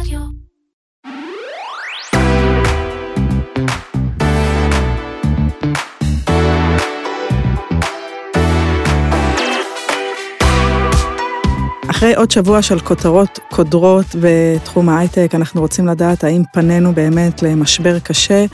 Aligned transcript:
רדיו. 0.00 0.20
אחרי 11.90 12.14
עוד 12.14 12.30
שבוע 12.30 12.62
של 12.62 12.80
כותרות 12.80 13.38
קודרות 13.50 14.06
בתחום 14.22 14.88
ההייטק, 14.88 15.30
אנחנו 15.34 15.60
רוצים 15.60 15.86
לדעת 15.86 16.24
האם 16.24 16.42
פנינו 16.52 16.92
באמת 16.94 17.42
למשבר 17.42 17.98
קשה, 17.98 18.44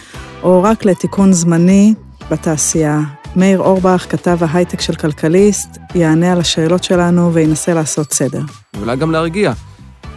או 0.43 0.63
רק 0.63 0.85
לתיקון 0.85 1.33
זמני 1.33 1.95
בתעשייה. 2.31 3.01
מאיר 3.37 3.59
אורבך, 3.61 4.07
כתב 4.09 4.39
ההייטק 4.41 4.81
של 4.81 4.95
כלכליסט, 4.95 5.79
יענה 5.95 6.33
על 6.33 6.41
השאלות 6.41 6.85
שלנו 6.85 7.35
וינסה 7.35 7.75
לעשות 7.75 8.13
סדר. 8.13 8.41
ואולי 8.75 8.97
גם 8.97 9.11
להרגיע. 9.11 9.53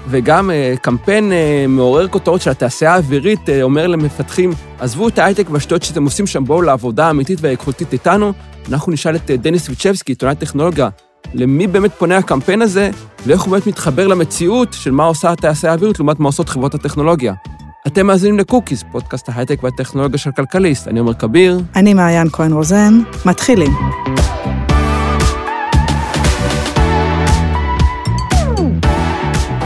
וגם 0.10 0.52
אה, 0.52 0.74
קמפיין 0.82 1.32
אה, 1.32 1.66
מעורר 1.68 2.08
כותרות 2.08 2.42
של 2.42 2.52
התעשייה 2.52 2.94
האווירית 2.94 3.50
אה, 3.50 3.62
אומר 3.62 3.88
למפתחים, 3.88 4.52
עזבו 4.80 5.08
את 5.08 5.20
ההייטק 5.20 5.48
והשטויות 5.50 5.84
שאתם 5.84 6.04
עושים 6.04 6.28
שם, 6.28 6.44
בואו 6.46 6.62
לעבודה 6.62 7.08
האמיתית 7.08 7.40
והאיכותית 7.42 7.94
איתנו. 7.94 8.34
אנחנו 8.70 8.92
נשאל 8.92 9.16
את 9.16 9.32
דניס 9.32 9.70
ויצ'בסקי, 9.70 10.12
עיתונאי 10.12 10.36
טכנולוגיה, 10.36 10.90
למי 11.34 11.68
באמת 11.68 11.92
פונה 11.94 12.18
הקמפיין 12.18 12.62
הזה, 12.62 12.90
ואיך 13.26 13.42
הוא 13.42 13.52
באמת 13.52 13.68
מתחבר 13.68 14.08
למציאות 14.08 14.74
של 14.74 14.92
מה 14.92 15.04
עושה 15.04 15.32
התעשייה 15.32 15.72
האווירית 15.74 16.00
לעומת 16.00 16.20
מה 16.20 16.26
עושות 16.26 16.50
חברות 16.50 16.76
הטכנולוגיה. 16.76 17.34
אתם 17.88 18.08
מאזינים 18.08 18.40
לקוקיס, 18.40 18.84
פודקאסט 18.92 19.30
ההייטק 19.30 19.64
והטכנולוגיה 19.64 20.18
של 20.18 20.32
כלכליסט. 20.32 20.88
אני 20.88 21.00
עומר 21.00 21.14
כביר. 21.14 21.60
אני 21.76 21.94
מעיין 21.94 22.28
כהן 22.32 22.54
רוזן, 22.54 23.00
מתחילים. 23.26 23.72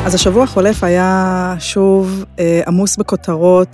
אז 0.09 0.16
השבוע 0.16 0.44
החולף 0.44 0.84
היה 0.84 1.55
שוב 1.59 2.26
אה, 2.40 2.62
עמוס 2.67 2.98
בכותרות 2.98 3.67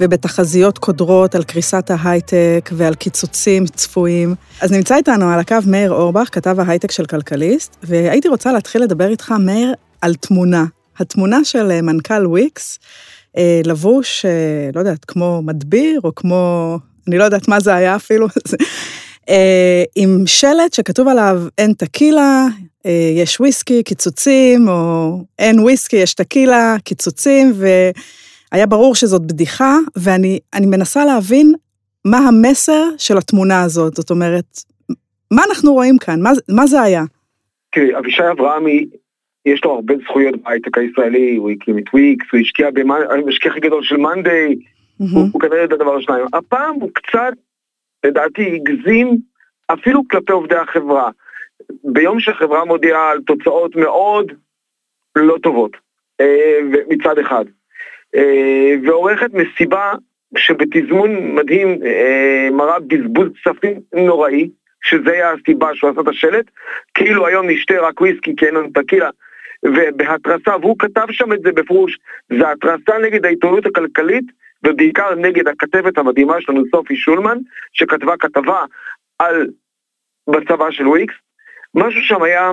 ובתחזיות 0.00 0.78
קודרות 0.78 1.34
על 1.34 1.44
קריסת 1.44 1.90
ההייטק 1.90 2.70
ועל 2.72 2.94
קיצוצים 2.94 3.66
צפויים. 3.66 4.34
אז 4.60 4.72
נמצא 4.72 4.96
איתנו 4.96 5.30
על 5.30 5.40
הקו 5.40 5.56
מאיר 5.66 5.92
אורבך, 5.92 6.28
כתב 6.32 6.60
ההייטק 6.60 6.90
של 6.90 7.06
כלכליסט, 7.06 7.76
והייתי 7.82 8.28
רוצה 8.28 8.52
להתחיל 8.52 8.82
לדבר 8.82 9.08
איתך, 9.08 9.34
מאיר, 9.40 9.74
על 10.00 10.14
תמונה. 10.14 10.64
התמונה 10.98 11.44
של 11.44 11.70
אה, 11.70 11.82
מנכ"ל 11.82 12.26
וויקס, 12.26 12.78
אה, 13.36 13.60
לבוש, 13.64 14.24
אה, 14.24 14.70
לא 14.74 14.80
יודעת, 14.80 15.04
כמו 15.04 15.42
מדביר, 15.42 16.00
או 16.04 16.14
כמו, 16.14 16.78
אני 17.08 17.18
לא 17.18 17.24
יודעת 17.24 17.48
מה 17.48 17.60
זה 17.60 17.74
היה 17.74 17.96
אפילו, 17.96 18.26
עם 19.96 20.26
שלט 20.26 20.72
שכתוב 20.72 21.08
עליו 21.08 21.36
אין 21.58 21.72
טקילה, 21.72 22.46
אה, 22.86 23.10
יש 23.16 23.40
וויסקי, 23.40 23.82
קיצוצים, 23.82 24.68
או 24.68 25.18
אין 25.38 25.60
וויסקי, 25.60 25.96
יש 25.96 26.14
טקילה, 26.14 26.76
קיצוצים, 26.84 27.52
והיה 27.54 28.66
ברור 28.66 28.94
שזאת 28.94 29.22
בדיחה, 29.22 29.76
ואני 29.96 30.38
מנסה 30.66 31.04
להבין 31.04 31.54
מה 32.04 32.18
המסר 32.18 32.82
של 32.98 33.18
התמונה 33.18 33.62
הזאת, 33.62 33.94
זאת 33.94 34.10
אומרת, 34.10 34.44
מה 35.30 35.42
אנחנו 35.48 35.72
רואים 35.72 35.98
כאן? 35.98 36.20
מה, 36.22 36.30
מה 36.48 36.66
זה 36.66 36.82
היה? 36.82 37.02
תראי, 37.72 37.98
אבישי 37.98 38.22
אברהמי, 38.30 38.86
יש 39.46 39.64
לו 39.64 39.74
הרבה 39.74 39.94
זכויות 40.04 40.34
בהייטק 40.42 40.78
הישראלי, 40.78 41.36
הוא 41.36 41.50
הקים 41.50 41.78
את 41.78 41.84
וויקס, 41.92 42.26
הוא 42.32 42.40
השקיע 42.40 42.70
במשקיע 42.70 43.50
הכי 43.50 43.60
גדול 43.60 43.82
של 43.84 43.96
מאנדיי, 43.96 44.54
mm-hmm. 44.54 45.04
הוא, 45.12 45.28
הוא 45.32 45.40
כנראה 45.40 45.64
את 45.64 45.72
הדבר 45.72 45.96
השניים. 45.96 46.26
הפעם 46.32 46.74
הוא 46.74 46.90
קצת, 46.94 47.32
לדעתי, 48.06 48.56
הגזים 48.56 49.18
אפילו 49.72 50.02
כלפי 50.10 50.32
עובדי 50.32 50.56
החברה. 50.56 51.10
ביום 51.84 52.20
שהחברה 52.20 52.64
מודיעה 52.64 53.10
על 53.10 53.18
תוצאות 53.26 53.76
מאוד 53.76 54.32
לא 55.16 55.36
טובות, 55.42 55.76
אה, 56.20 56.58
מצד 56.88 57.18
אחד, 57.18 57.44
אה, 58.16 58.74
ועורכת 58.84 59.30
מסיבה 59.34 59.92
שבתזמון 60.38 61.34
מדהים 61.34 61.82
אה, 61.84 62.48
מראה 62.52 62.78
בזבוז 62.80 63.28
כספים 63.28 63.80
נוראי, 63.94 64.50
שזה 64.82 65.12
היה 65.12 65.32
הסיבה 65.32 65.74
שהוא 65.74 65.90
עשה 65.90 66.00
את 66.00 66.08
השלט, 66.08 66.44
כאילו 66.94 67.26
היום 67.26 67.50
נשתה 67.50 67.74
רק 67.80 68.00
וויסקי 68.00 68.36
כי 68.36 68.46
אין 68.46 68.54
לנו 68.54 68.68
טקילה, 68.74 69.10
ובהתרסה, 69.64 70.56
והוא 70.60 70.76
כתב 70.78 71.06
שם 71.10 71.32
את 71.32 71.40
זה 71.42 71.52
בפירוש, 71.52 71.98
זה 72.38 72.50
התרסה 72.50 72.98
נגד 73.02 73.24
העיתונות 73.24 73.66
הכלכלית, 73.66 74.24
ובעיקר 74.64 75.14
נגד 75.14 75.48
הכתבת 75.48 75.98
המדהימה 75.98 76.40
שלנו, 76.40 76.62
סופי 76.70 76.96
שולמן, 76.96 77.38
שכתבה 77.72 78.16
כתבה 78.16 78.64
על 79.18 79.46
בצבא 80.30 80.70
של 80.70 80.88
וויקס, 80.88 81.14
משהו 81.74 82.00
שם 82.00 82.22
היה 82.22 82.50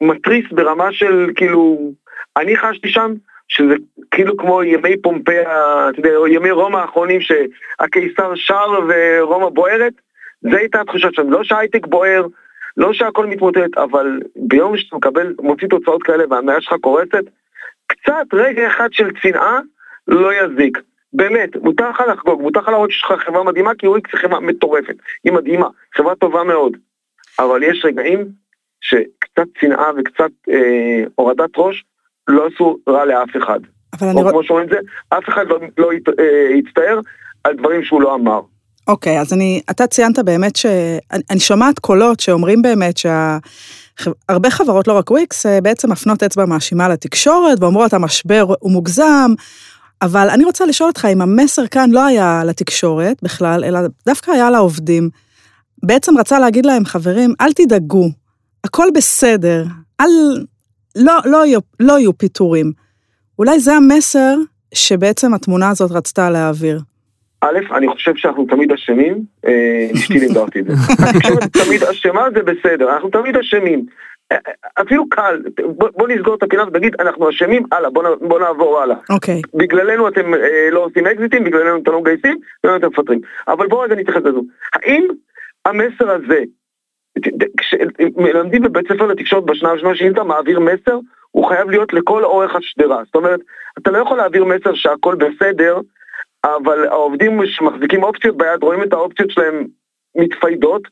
מתריס 0.00 0.44
ברמה 0.52 0.92
של 0.92 1.30
כאילו, 1.36 1.92
אני 2.36 2.56
חשתי 2.56 2.88
שם 2.88 3.14
שזה 3.48 3.74
כאילו 4.10 4.36
כמו 4.36 4.62
ימי 4.62 5.02
פומפיה, 5.02 5.42
אתה 5.88 5.98
יודע, 5.98 6.10
ימי 6.28 6.50
רומא 6.50 6.78
האחרונים 6.78 7.20
שהקיסר 7.20 8.34
שר 8.34 8.70
ורומא 8.88 9.48
בוערת, 9.48 9.92
זה 10.40 10.56
הייתה 10.56 10.80
התחושה 10.80 11.08
שם, 11.12 11.30
לא 11.30 11.44
שההייטק 11.44 11.86
בוער, 11.86 12.26
לא 12.76 12.92
שהכל 12.92 13.26
מתמוטט, 13.26 13.78
אבל 13.78 14.20
ביום 14.36 14.76
שאתה 14.76 14.96
מקבל, 14.96 15.34
מוציא 15.40 15.68
תוצאות 15.68 16.02
כאלה 16.02 16.24
והמאה 16.30 16.60
שלך 16.60 16.74
קורסת, 16.80 17.24
קצת 17.86 18.26
רגע 18.32 18.66
אחד 18.66 18.88
של 18.92 19.08
צנעה 19.22 19.60
לא 20.08 20.30
יזיק. 20.34 20.78
באמת, 21.12 21.56
מותר 21.56 21.90
לך 21.90 22.02
לחגוג, 22.12 22.42
מותר 22.42 22.60
לך 22.60 22.68
להראות 22.68 22.90
שיש 22.90 23.04
לך 23.04 23.20
חברה 23.26 23.44
מדהימה, 23.44 23.74
כי 23.78 23.88
וויקס 23.88 24.10
היא 24.12 24.20
חברה 24.20 24.40
מטורפת, 24.40 24.96
היא 25.24 25.32
מדהימה, 25.32 25.66
חברה 25.96 26.14
טובה 26.14 26.44
מאוד. 26.44 26.76
אבל 27.38 27.62
יש 27.62 27.84
רגעים 27.84 28.24
שקצת 28.80 29.48
צנעה 29.60 29.90
וקצת 29.98 30.30
אה, 30.50 31.04
הורדת 31.14 31.50
ראש 31.56 31.84
לא 32.28 32.46
עשו 32.46 32.78
רע 32.88 33.04
לאף 33.04 33.36
אחד. 33.36 33.60
אבל 33.92 34.08
אני... 34.08 34.22
או 34.22 34.30
כמו 34.30 34.44
שאומרים 34.44 34.66
את 34.66 34.72
זה, 34.72 34.78
אף 35.08 35.28
אחד 35.28 35.46
לא, 35.48 35.60
לא 35.78 35.92
ית, 35.92 36.08
אה, 36.08 36.56
יצטער 36.56 37.00
על 37.44 37.56
דברים 37.56 37.84
שהוא 37.84 38.02
לא 38.02 38.14
אמר. 38.14 38.40
אוקיי, 38.88 39.20
אז 39.20 39.32
אני, 39.32 39.60
אתה 39.70 39.86
ציינת 39.86 40.18
באמת 40.18 40.56
ש... 40.56 40.66
אני, 41.12 41.22
אני 41.30 41.40
שומעת 41.40 41.78
קולות 41.78 42.20
שאומרים 42.20 42.62
באמת 42.62 42.96
שה... 42.96 43.38
הרבה 44.28 44.50
חברות, 44.50 44.88
לא 44.88 44.92
רק 44.92 45.10
וויקס, 45.10 45.46
אה, 45.46 45.60
בעצם 45.60 45.92
מפנות 45.92 46.22
אצבע 46.22 46.44
מאשימה 46.44 46.88
לתקשורת 46.88 47.58
ואומרות 47.60 47.92
המשבר 47.92 48.44
הוא 48.60 48.72
מוגזם, 48.72 49.30
אבל 50.04 50.30
אני 50.30 50.44
רוצה 50.44 50.66
לשאול 50.66 50.88
אותך 50.88 51.08
אם 51.12 51.22
המסר 51.22 51.66
כאן 51.66 51.90
לא 51.90 52.04
היה 52.04 52.42
לתקשורת 52.46 53.16
בכלל, 53.22 53.64
אלא 53.64 53.80
דווקא 54.06 54.30
היה 54.30 54.50
לעובדים. 54.50 55.10
בעצם 55.82 56.18
רצה 56.18 56.38
להגיד 56.38 56.66
להם, 56.66 56.84
חברים, 56.84 57.34
אל 57.40 57.52
תדאגו, 57.52 58.08
הכל 58.64 58.88
בסדר, 58.94 59.64
אל, 60.00 60.44
לא, 60.96 61.12
לא, 61.24 61.46
יהיו, 61.46 61.60
לא 61.80 61.98
יהיו 61.98 62.18
פיטורים. 62.18 62.72
אולי 63.38 63.60
זה 63.60 63.72
המסר 63.74 64.34
שבעצם 64.74 65.34
התמונה 65.34 65.70
הזאת 65.70 65.90
רצתה 65.90 66.30
להעביר. 66.30 66.80
א', 67.40 67.58
אני 67.76 67.88
חושב 67.88 68.12
שאנחנו 68.16 68.46
תמיד 68.46 68.72
אשמים, 68.72 69.24
אה, 69.46 69.88
אשתי 69.94 70.18
לימדה 70.18 70.40
אותי 70.40 70.60
את 70.60 70.64
זה. 70.64 70.72
התקשורת 71.08 71.52
תמיד 71.52 71.82
אשמה 71.82 72.24
זה 72.34 72.42
בסדר, 72.42 72.94
אנחנו 72.94 73.10
תמיד 73.10 73.36
אשמים. 73.36 73.86
אפילו 74.74 75.08
קל, 75.08 75.42
בוא, 75.64 75.88
בוא 75.96 76.08
נסגור 76.08 76.34
את 76.34 76.42
הפינה 76.42 76.64
ונגיד 76.66 76.94
אנחנו 77.00 77.30
אשמים, 77.30 77.62
הלאה, 77.72 77.90
בוא, 77.90 78.02
בוא 78.20 78.40
נעבור 78.40 78.80
הלאה. 78.80 78.96
אוקיי. 79.10 79.42
Okay. 79.46 79.58
בגללנו 79.58 80.08
אתם 80.08 80.34
אה, 80.34 80.68
לא 80.70 80.84
עושים 80.84 81.06
אקזיטים, 81.06 81.44
בגללנו 81.44 81.82
אתם 81.82 81.92
לא 81.92 82.00
מגייסים, 82.00 82.38
בגללנו 82.64 82.78
אתם 82.78 82.86
מפטרים. 82.86 83.20
אבל 83.48 83.66
בואו 83.66 83.80
רגע 83.80 83.94
נתייחס 83.94 84.20
לזה. 84.24 84.38
האם 84.74 85.08
המסר 85.64 86.10
הזה, 86.10 86.42
כשמלמדים 87.56 88.62
בבית 88.62 88.92
ספר 88.92 89.06
לתקשורת 89.06 89.44
בשנה 89.44 89.70
הראשונה, 89.70 89.94
שאם 89.94 90.12
אתה 90.12 90.24
מעביר 90.24 90.60
מסר, 90.60 90.98
הוא 91.30 91.48
חייב 91.48 91.70
להיות 91.70 91.92
לכל 91.92 92.24
אורך 92.24 92.54
השדרה. 92.54 93.02
זאת 93.04 93.14
אומרת, 93.14 93.40
אתה 93.78 93.90
לא 93.90 93.98
יכול 93.98 94.16
להעביר 94.16 94.44
מסר 94.44 94.74
שהכל 94.74 95.14
בסדר, 95.14 95.80
אבל 96.44 96.86
העובדים 96.86 97.46
שמחזיקים 97.46 98.02
אופציות 98.02 98.36
ביד 98.36 98.62
רואים 98.62 98.82
את 98.82 98.92
האופציות 98.92 99.30
שלהם 99.30 99.64
מתפיידות, 100.16 100.82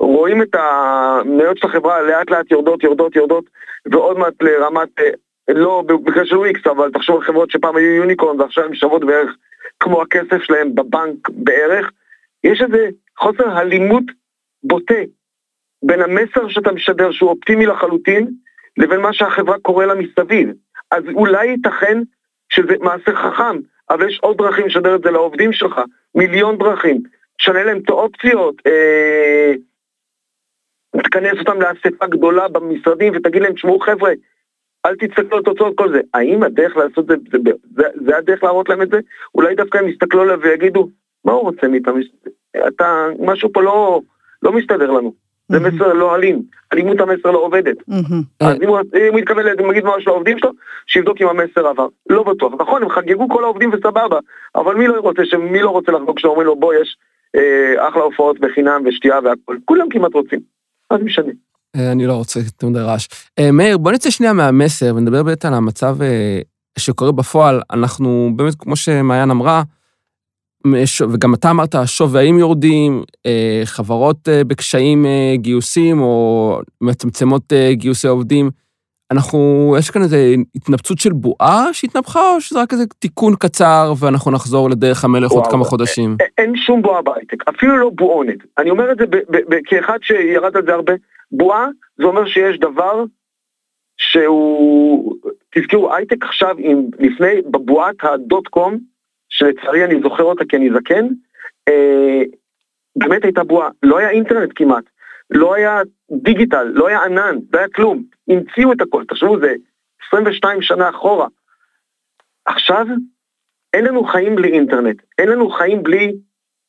רואים 0.00 0.42
את 0.42 0.54
המניות 0.54 1.58
של 1.58 1.66
החברה 1.66 2.02
לאט 2.02 2.30
לאט 2.30 2.50
יורדות, 2.50 2.82
יורדות, 2.82 3.16
יורדות, 3.16 3.44
ועוד 3.92 4.18
מעט 4.18 4.34
לרמת, 4.40 4.88
אה, 4.98 5.10
לא 5.48 5.82
במקרה 5.86 6.26
של 6.26 6.36
וויקס, 6.36 6.66
אבל 6.66 6.90
תחשוב 6.92 7.16
על 7.16 7.22
חברות 7.22 7.50
שפעם 7.50 7.76
היו 7.76 7.94
יוניקורן 7.94 8.40
ועכשיו 8.40 8.64
הן 8.64 8.74
שוות 8.74 9.04
בערך 9.04 9.30
כמו 9.80 10.02
הכסף 10.02 10.42
שלהם 10.42 10.74
בבנק 10.74 11.28
בערך. 11.28 11.90
יש 12.44 12.62
איזה 12.62 12.88
חוסר 13.18 13.48
הלימות 13.50 14.04
בוטה 14.62 15.02
בין 15.82 16.00
המסר 16.00 16.48
שאתה 16.48 16.72
משדר 16.72 17.10
שהוא 17.10 17.30
אופטימי 17.30 17.66
לחלוטין, 17.66 18.28
לבין 18.76 19.00
מה 19.00 19.12
שהחברה 19.12 19.58
קורא 19.58 19.86
לה 19.86 19.94
מסביב. 19.94 20.48
אז 20.90 21.02
אולי 21.14 21.46
ייתכן 21.46 21.98
שזה 22.48 22.74
מעשה 22.80 23.14
חכם, 23.14 23.58
אבל 23.90 24.08
יש 24.08 24.18
עוד 24.22 24.38
דרכים 24.38 24.66
לשדר 24.66 24.94
את 24.94 25.02
זה 25.02 25.10
לעובדים 25.10 25.52
שלך, 25.52 25.80
מיליון 26.14 26.58
דרכים. 26.58 27.02
תשנה 27.38 27.64
להם 27.64 27.78
את 27.78 27.88
האופציות, 27.88 28.54
אה, 28.66 29.52
תכנס 30.96 31.38
אותם 31.38 31.60
לאספה 31.60 32.06
גדולה 32.06 32.48
במשרדים 32.48 33.12
ותגיד 33.16 33.42
להם, 33.42 33.52
תשמעו 33.52 33.80
חבר'ה, 33.80 34.12
אל 34.86 34.94
תסתכלו 34.96 35.36
על 35.36 35.42
תוצאות 35.42 35.78
כל 35.78 35.92
זה. 35.92 36.00
האם 36.14 36.42
הדרך 36.42 36.76
לעשות 36.76 37.06
זה, 37.06 37.14
זה, 37.32 37.38
זה, 37.76 37.82
זה 38.06 38.16
הדרך 38.16 38.44
להראות 38.44 38.68
להם 38.68 38.82
את 38.82 38.90
זה? 38.90 39.00
אולי 39.34 39.54
דווקא 39.54 39.78
הם 39.78 39.88
יסתכלו 39.88 40.22
עליו 40.22 40.40
ויגידו, 40.40 40.88
מה 41.24 41.32
הוא 41.32 41.42
רוצה 41.42 41.68
מאיתם? 41.68 41.92
אתה, 42.68 43.06
משהו 43.18 43.52
פה 43.52 43.62
לא, 43.62 44.00
לא 44.42 44.52
מסתדר 44.52 44.90
לנו. 44.90 45.12
זה 45.48 45.60
מסר 45.60 45.92
לא 45.92 46.14
אלים, 46.14 46.42
אלימות 46.72 47.00
המסר 47.00 47.30
לא 47.30 47.38
עובדת. 47.38 47.76
אז 48.40 48.56
אם 48.62 48.68
הוא 48.68 48.78
מתכוון 49.12 49.44
להגיד 49.44 49.84
משהו 49.84 50.12
לעובדים 50.12 50.38
שלו, 50.38 50.50
שיבדוק 50.86 51.22
אם 51.22 51.28
המסר 51.28 51.66
עבר. 51.66 51.86
לא 52.10 52.22
בטוח. 52.22 52.52
נכון, 52.58 52.82
הם 52.82 52.88
חגגו 52.88 53.28
כל 53.28 53.44
העובדים 53.44 53.70
וסבבה, 53.72 54.18
אבל 54.54 54.74
מי 54.74 54.86
לא 54.86 55.00
רוצה, 55.00 55.22
מי 55.38 55.62
לא 55.62 55.70
רוצה 55.70 55.92
לחגוג 55.92 56.16
כשאומרים 56.16 56.46
לו 56.46 56.56
בוא 56.56 56.74
יש 56.74 56.96
אה, 57.36 57.88
אחלה 57.88 58.02
הופעות 58.02 58.40
בחינם 58.40 58.82
ושתייה 58.86 59.18
והכל, 59.24 59.56
כולם 59.64 59.88
כמעט 59.88 60.14
רוצים, 60.14 60.40
אז 60.90 61.00
משנה. 61.04 61.32
אה, 61.76 61.92
אני 61.92 62.06
לא 62.06 62.14
רוצה 62.14 62.40
יותר 62.40 62.68
מדי 62.68 62.78
רעש. 62.78 63.08
אה, 63.38 63.52
מאיר, 63.52 63.78
בוא 63.78 63.92
נצא 63.92 64.10
שנייה 64.10 64.32
מהמסר 64.32 64.94
ונדבר 64.96 65.22
באמת 65.22 65.44
על 65.44 65.54
המצב 65.54 65.96
שקורה 66.78 67.12
בפועל. 67.12 67.60
אנחנו 67.70 68.30
באמת, 68.36 68.54
כמו 68.54 68.76
שמעיין 68.76 69.30
אמרה, 69.30 69.62
וגם 71.12 71.34
אתה 71.34 71.50
אמרת, 71.50 71.74
שווים 71.84 72.38
יורדים, 72.38 73.02
חברות 73.64 74.28
בקשיים 74.46 75.06
גיוסים 75.34 76.00
או 76.00 76.60
מצמצמות 76.80 77.52
גיוסי 77.72 78.08
עובדים. 78.08 78.50
אנחנו, 79.10 79.74
יש 79.78 79.90
כאן 79.90 80.02
איזו 80.02 80.16
התנפצות 80.54 80.98
של 80.98 81.12
בועה 81.12 81.72
שהתנפחה, 81.72 82.30
או 82.34 82.40
שזה 82.40 82.62
רק 82.62 82.72
איזה 82.72 82.84
תיקון 82.98 83.34
קצר 83.36 83.92
ואנחנו 83.98 84.30
נחזור 84.30 84.70
לדרך 84.70 85.04
המלך 85.04 85.30
עוד 85.30 85.46
כמה 85.46 85.64
חודשים? 85.64 86.16
אין 86.38 86.56
שום 86.56 86.82
בועה 86.82 87.02
בהייטק, 87.02 87.48
אפילו 87.48 87.78
לא 87.78 87.90
בועונת. 87.94 88.38
אני 88.58 88.70
אומר 88.70 88.92
את 88.92 88.98
זה 88.98 89.04
כאחד 89.64 89.98
שירד 90.02 90.56
על 90.56 90.62
זה 90.66 90.74
הרבה. 90.74 90.92
בועה 91.32 91.66
זה 91.98 92.04
אומר 92.04 92.26
שיש 92.26 92.58
דבר 92.60 93.04
שהוא, 93.98 95.16
תזכרו, 95.54 95.94
הייטק 95.94 96.24
עכשיו, 96.24 96.56
עם, 96.58 96.82
לפני, 96.98 97.42
בבועת 97.50 97.96
הדוט 98.02 98.48
קום, 98.48 98.78
שלצערי 99.28 99.84
אני 99.84 100.00
זוכר 100.02 100.22
אותה 100.22 100.44
כי 100.48 100.56
אני 100.56 100.70
זקן, 100.74 101.06
אה, 101.68 102.22
באמת 102.96 103.24
הייתה 103.24 103.44
בועה, 103.44 103.68
לא 103.82 103.98
היה 103.98 104.10
אינטרנט 104.10 104.50
כמעט. 104.54 104.84
לא 105.30 105.54
היה 105.54 105.80
דיגיטל, 106.22 106.64
לא 106.64 106.88
היה 106.88 107.04
ענן, 107.04 107.36
לא 107.52 107.58
היה 107.58 107.68
כלום. 107.68 108.04
המציאו 108.28 108.72
את 108.72 108.80
הכל, 108.80 109.04
תחשבו, 109.08 109.40
זה 109.40 109.54
22 110.08 110.62
שנה 110.62 110.90
אחורה. 110.90 111.26
עכשיו, 112.44 112.86
אין 113.74 113.84
לנו 113.84 114.04
חיים 114.04 114.36
בלי 114.36 114.52
אינטרנט, 114.52 115.02
אין 115.18 115.28
לנו 115.28 115.50
חיים 115.50 115.82
בלי 115.82 116.12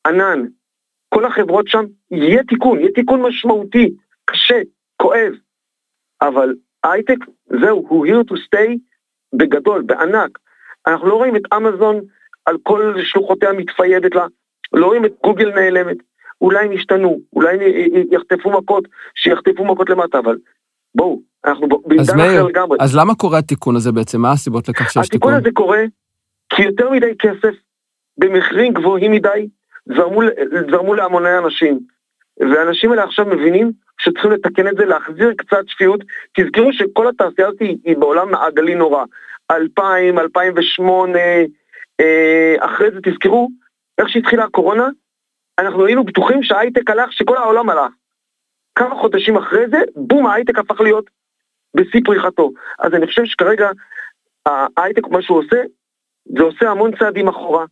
ענן. 0.06 0.46
כל 1.14 1.24
החברות 1.24 1.68
שם, 1.68 1.84
יהיה 2.10 2.44
תיקון, 2.44 2.78
יהיה 2.78 2.92
תיקון 2.92 3.22
משמעותי, 3.22 3.90
קשה, 4.24 4.60
כואב. 4.96 5.32
אבל 6.22 6.54
הייטק, 6.84 7.18
זהו, 7.60 7.86
הוא 7.88 8.06
here 8.06 8.24
to 8.30 8.34
stay 8.34 8.76
בגדול, 9.32 9.82
בענק. 9.82 10.38
אנחנו 10.86 11.08
לא 11.08 11.14
רואים 11.14 11.36
את 11.36 11.42
אמזון 11.56 12.00
על 12.46 12.56
כל 12.62 12.94
שלוחותיה 13.02 13.52
מתפיידת 13.52 14.14
לה, 14.14 14.26
לא 14.72 14.86
רואים 14.86 15.04
את 15.04 15.12
גוגל 15.22 15.54
נעלמת. 15.54 15.96
אולי 16.40 16.64
הם 16.64 16.72
ישתנו, 16.72 17.20
אולי 17.32 17.56
יחטפו 18.10 18.50
מכות, 18.50 18.84
שיחטפו 19.14 19.64
מכות 19.64 19.90
למטה, 19.90 20.18
אבל 20.18 20.36
בואו, 20.94 21.20
אנחנו 21.44 21.68
בעידן 21.68 22.20
אחר 22.20 22.44
לגמרי. 22.44 22.78
אז 22.80 22.96
למה 22.96 23.14
קורה 23.14 23.38
התיקון 23.38 23.76
הזה 23.76 23.92
בעצם? 23.92 24.20
מה 24.20 24.32
הסיבות 24.32 24.68
לכך 24.68 24.90
שיש 24.90 25.08
תיקון? 25.08 25.32
התיקון 25.32 25.34
הזה 25.34 25.50
קורה 25.54 25.84
כי 26.50 26.62
יותר 26.62 26.90
מדי 26.90 27.12
כסף, 27.18 27.54
במחירים 28.18 28.72
גבוהים 28.72 29.12
מדי, 29.12 29.48
זרמו, 29.96 30.20
זרמו 30.70 30.94
להמוני 30.94 31.38
אנשים. 31.38 31.80
והאנשים 32.40 32.90
האלה 32.90 33.04
עכשיו 33.04 33.26
מבינים 33.26 33.72
שצריכים 33.98 34.30
לתקן 34.30 34.68
את 34.68 34.76
זה, 34.76 34.84
להחזיר 34.84 35.34
קצת 35.36 35.68
שפיות. 35.68 36.00
תזכרו 36.36 36.72
שכל 36.72 37.08
התעשייה 37.08 37.48
הזאת 37.48 37.60
היא, 37.60 37.96
בעולם 37.96 38.30
מעגלי 38.30 38.74
נורא. 38.74 39.04
2000, 39.50 40.18
2008, 40.18 41.18
אה, 42.00 42.56
אחרי 42.58 42.90
זה 42.90 42.98
תזכרו, 43.02 43.48
איך 43.98 44.08
שהתחילה 44.08 44.44
הקורונה, 44.44 44.88
אנחנו 45.60 45.86
היינו 45.86 46.04
בטוחים 46.04 46.42
שההייטק 46.42 46.90
הלך, 46.90 47.12
שכל 47.12 47.36
העולם 47.36 47.70
הלך. 47.70 47.92
כמה 48.74 48.94
חודשים 48.94 49.36
אחרי 49.36 49.68
זה, 49.70 49.78
בום, 49.96 50.26
ההייטק 50.26 50.58
הפך 50.58 50.80
להיות 50.80 51.10
בשיא 51.74 52.00
פריחתו. 52.04 52.50
אז 52.78 52.94
אני 52.94 53.06
חושב 53.06 53.24
שכרגע 53.24 53.70
ההייטק, 54.46 55.08
מה 55.08 55.22
שהוא 55.22 55.38
עושה, 55.38 55.62
זה 56.36 56.42
עושה 56.42 56.70
המון 56.70 56.96
צעדים 56.98 57.28
אחורה. 57.28 57.64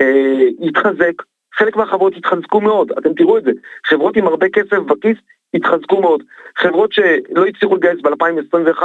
אה, 0.00 0.38
יתחזק, 0.60 1.22
חלק 1.54 1.76
מהחברות 1.76 2.16
יתחזקו 2.16 2.60
מאוד, 2.60 2.92
אתם 2.98 3.14
תראו 3.14 3.38
את 3.38 3.44
זה. 3.44 3.50
חברות 3.86 4.16
עם 4.16 4.26
הרבה 4.26 4.46
כסף 4.48 4.78
בכיס 4.78 5.18
יתחזקו 5.54 6.00
מאוד. 6.00 6.22
חברות 6.56 6.92
שלא 6.92 7.46
הצליחו 7.46 7.76
לגייס 7.76 8.00
ב-2021 8.00 8.82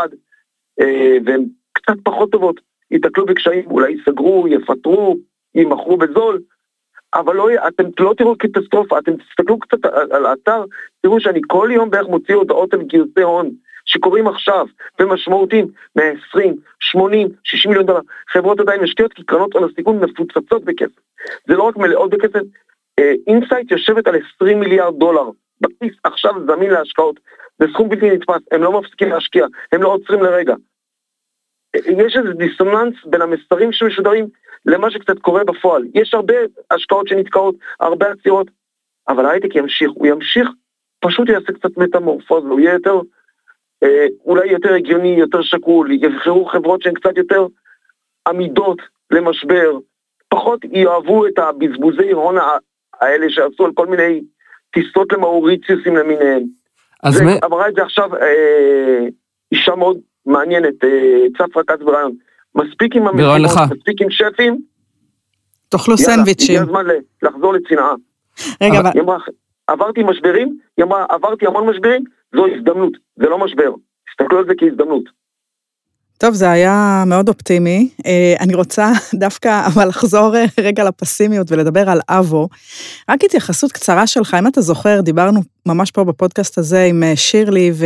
אה, 0.82 1.18
והן 1.26 1.46
קצת 1.74 1.96
פחות 2.04 2.32
טובות, 2.32 2.62
ייתקלו 2.92 3.26
בקשיים, 3.26 3.66
אולי 3.66 3.92
ייסגרו, 3.92 4.48
יפטרו, 4.48 5.18
יימכרו 5.56 5.98
בזול, 5.98 6.42
אבל 7.14 7.36
לא, 7.36 7.50
אתם 7.68 7.84
לא 8.00 8.14
תראו 8.18 8.38
קטסטרופה, 8.38 9.00
אתם 9.00 9.12
תסתכלו 9.18 9.60
קצת 9.60 9.86
על 10.12 10.26
האתר, 10.26 10.64
תראו 11.02 11.20
שאני 11.20 11.42
כל 11.48 11.70
יום 11.72 11.90
בערך 11.90 12.08
מוציא 12.08 12.36
הודעות 12.36 12.74
על 12.74 12.82
גיוסי 12.82 13.22
הון 13.22 13.52
שקורים 13.86 14.28
עכשיו, 14.28 14.66
ומשמעותיים, 15.00 15.68
120, 15.96 16.56
80, 16.80 17.28
60 17.44 17.72
מיליון 17.72 17.86
דולר. 17.86 18.00
חברות 18.30 18.60
עדיין 18.60 18.82
משקיעות 18.82 19.14
כי 19.14 19.24
קרנות 19.24 19.54
הון 19.54 19.64
הסיכון 19.64 20.00
מפוצצות 20.00 20.66
בכסף. 20.66 21.00
זה 21.48 21.56
לא 21.56 21.64
רק 21.64 21.78
מלאות 21.78 22.10
בכסף, 22.10 22.42
אינסייט 23.28 23.72
יושבת 23.72 24.08
על 24.08 24.16
20 24.36 24.60
מיליארד 24.60 25.00
דולר. 25.00 25.30
בכיס 25.62 25.94
עכשיו 26.04 26.34
זמין 26.48 26.72
להשקעות. 26.72 27.20
זה 27.60 27.66
סכום 27.74 27.90
בלתי 27.90 28.10
נתפס, 28.10 28.42
הם 28.52 28.64
לא 28.64 28.80
מפסיקים 28.80 29.10
להשקיע, 29.10 29.46
הם 29.72 29.82
לא 29.82 29.88
עוצרים 29.88 30.24
לרגע. 30.24 30.56
יש 31.76 32.18
איזה 32.18 32.34
דיסוננס 32.34 32.96
בין 33.06 33.22
המסרים 33.22 33.72
שמשודרים 33.72 34.28
למה 34.68 34.92
שקצת 34.92 35.20
קורה 35.20 35.44
בפועל. 35.44 35.84
יש 35.94 36.14
הרבה 36.14 36.34
השקעות 36.72 37.08
שנתקעות, 37.08 37.56
הרבה 37.80 38.12
עצירות, 38.12 38.48
אבל 39.10 39.26
ההייטק 39.26 39.56
ימשיך, 39.56 39.92
הוא 39.96 40.08
ימשיך, 40.08 40.50
פשוט 41.00 41.30
יעשה 41.30 41.54
קצת 41.54 41.78
מטמורפוזה, 41.78 42.48
הוא 42.48 42.60
יהיה 42.60 42.74
יותר, 42.74 43.02
אה, 43.84 44.06
אולי 44.26 44.48
יותר 44.48 44.74
הגיוני, 44.74 45.16
יותר 45.18 45.42
שקול, 45.42 45.92
יבחרו 45.92 46.46
חברות 46.46 46.82
שהן 46.82 46.94
קצת 46.94 47.18
יותר 47.18 47.46
עמידות 48.28 48.78
למשבר, 49.12 49.78
פחות 50.30 50.60
יאהבו 50.72 51.28
את 51.28 51.40
הבזבוזי 51.40 52.12
הון 52.12 52.36
האלה 53.02 53.26
שעשו 53.30 53.66
על 53.66 53.72
כל 53.74 53.88
מיני 53.88 54.22
טיסות 54.74 55.14
למאוריציוסים 55.14 55.96
למיניהם. 55.96 56.44
אז 57.04 57.22
מ... 57.22 57.28
אמרה 57.46 57.68
את 57.68 57.76
זה 57.76 57.82
עכשיו 57.84 58.16
אה, 58.16 59.06
אישה 59.52 59.76
מאוד 59.76 59.98
מעניינת, 60.26 60.84
אה, 60.84 61.26
צפרה 61.38 61.64
כץ 61.64 61.82
בריאיון. 61.82 62.12
מספיק 62.58 62.96
עם 62.96 63.08
המשימות, 63.08 63.72
מספיק 63.78 64.02
עם 64.02 64.08
שפים. 64.10 64.62
תאכלו 65.70 65.98
סנדוויצ'ים. 65.98 66.56
הגיע 66.56 66.62
הזמן 66.62 66.86
לחזור 67.24 67.54
לצנעה. 67.54 67.94
רגע, 68.62 68.80
אבל... 68.80 68.90
היא 68.94 69.02
אמרה, 69.02 69.18
עברתי 69.68 70.04
משברים, 70.04 70.58
היא 70.78 70.86
אמרה, 70.86 71.06
עברתי 71.10 71.48
המון 71.48 71.70
משברים, 71.70 72.04
זו 72.36 72.46
הזדמנות, 72.56 72.94
זה 73.16 73.26
לא 73.30 73.46
משבר. 73.46 73.72
תסתכלו 74.10 74.40
על 74.40 74.46
זה 74.48 74.54
כהזדמנות. 74.58 75.04
טוב, 76.18 76.34
זה 76.34 76.52
היה 76.52 77.04
מאוד 77.08 77.30
אופטימי. 77.30 77.90
אה, 78.06 78.36
אני 78.40 78.56
רוצה 78.56 78.92
דווקא 79.14 79.68
אבל 79.68 79.88
לחזור 79.88 80.36
רגע 80.60 80.84
לפסימיות 80.84 81.52
ולדבר 81.52 81.90
על 81.90 82.00
אבו. 82.10 82.50
רק 83.10 83.24
התייחסות 83.24 83.72
קצרה 83.72 84.08
שלך, 84.08 84.34
אם 84.40 84.48
אתה 84.48 84.62
זוכר, 84.62 85.02
דיברנו 85.02 85.42
ממש 85.66 85.92
פה 85.92 86.04
בפודקאסט 86.04 86.58
הזה 86.58 86.84
עם 86.84 87.04
אה, 87.04 87.16
שירלי, 87.16 87.72
ו... 87.74 87.86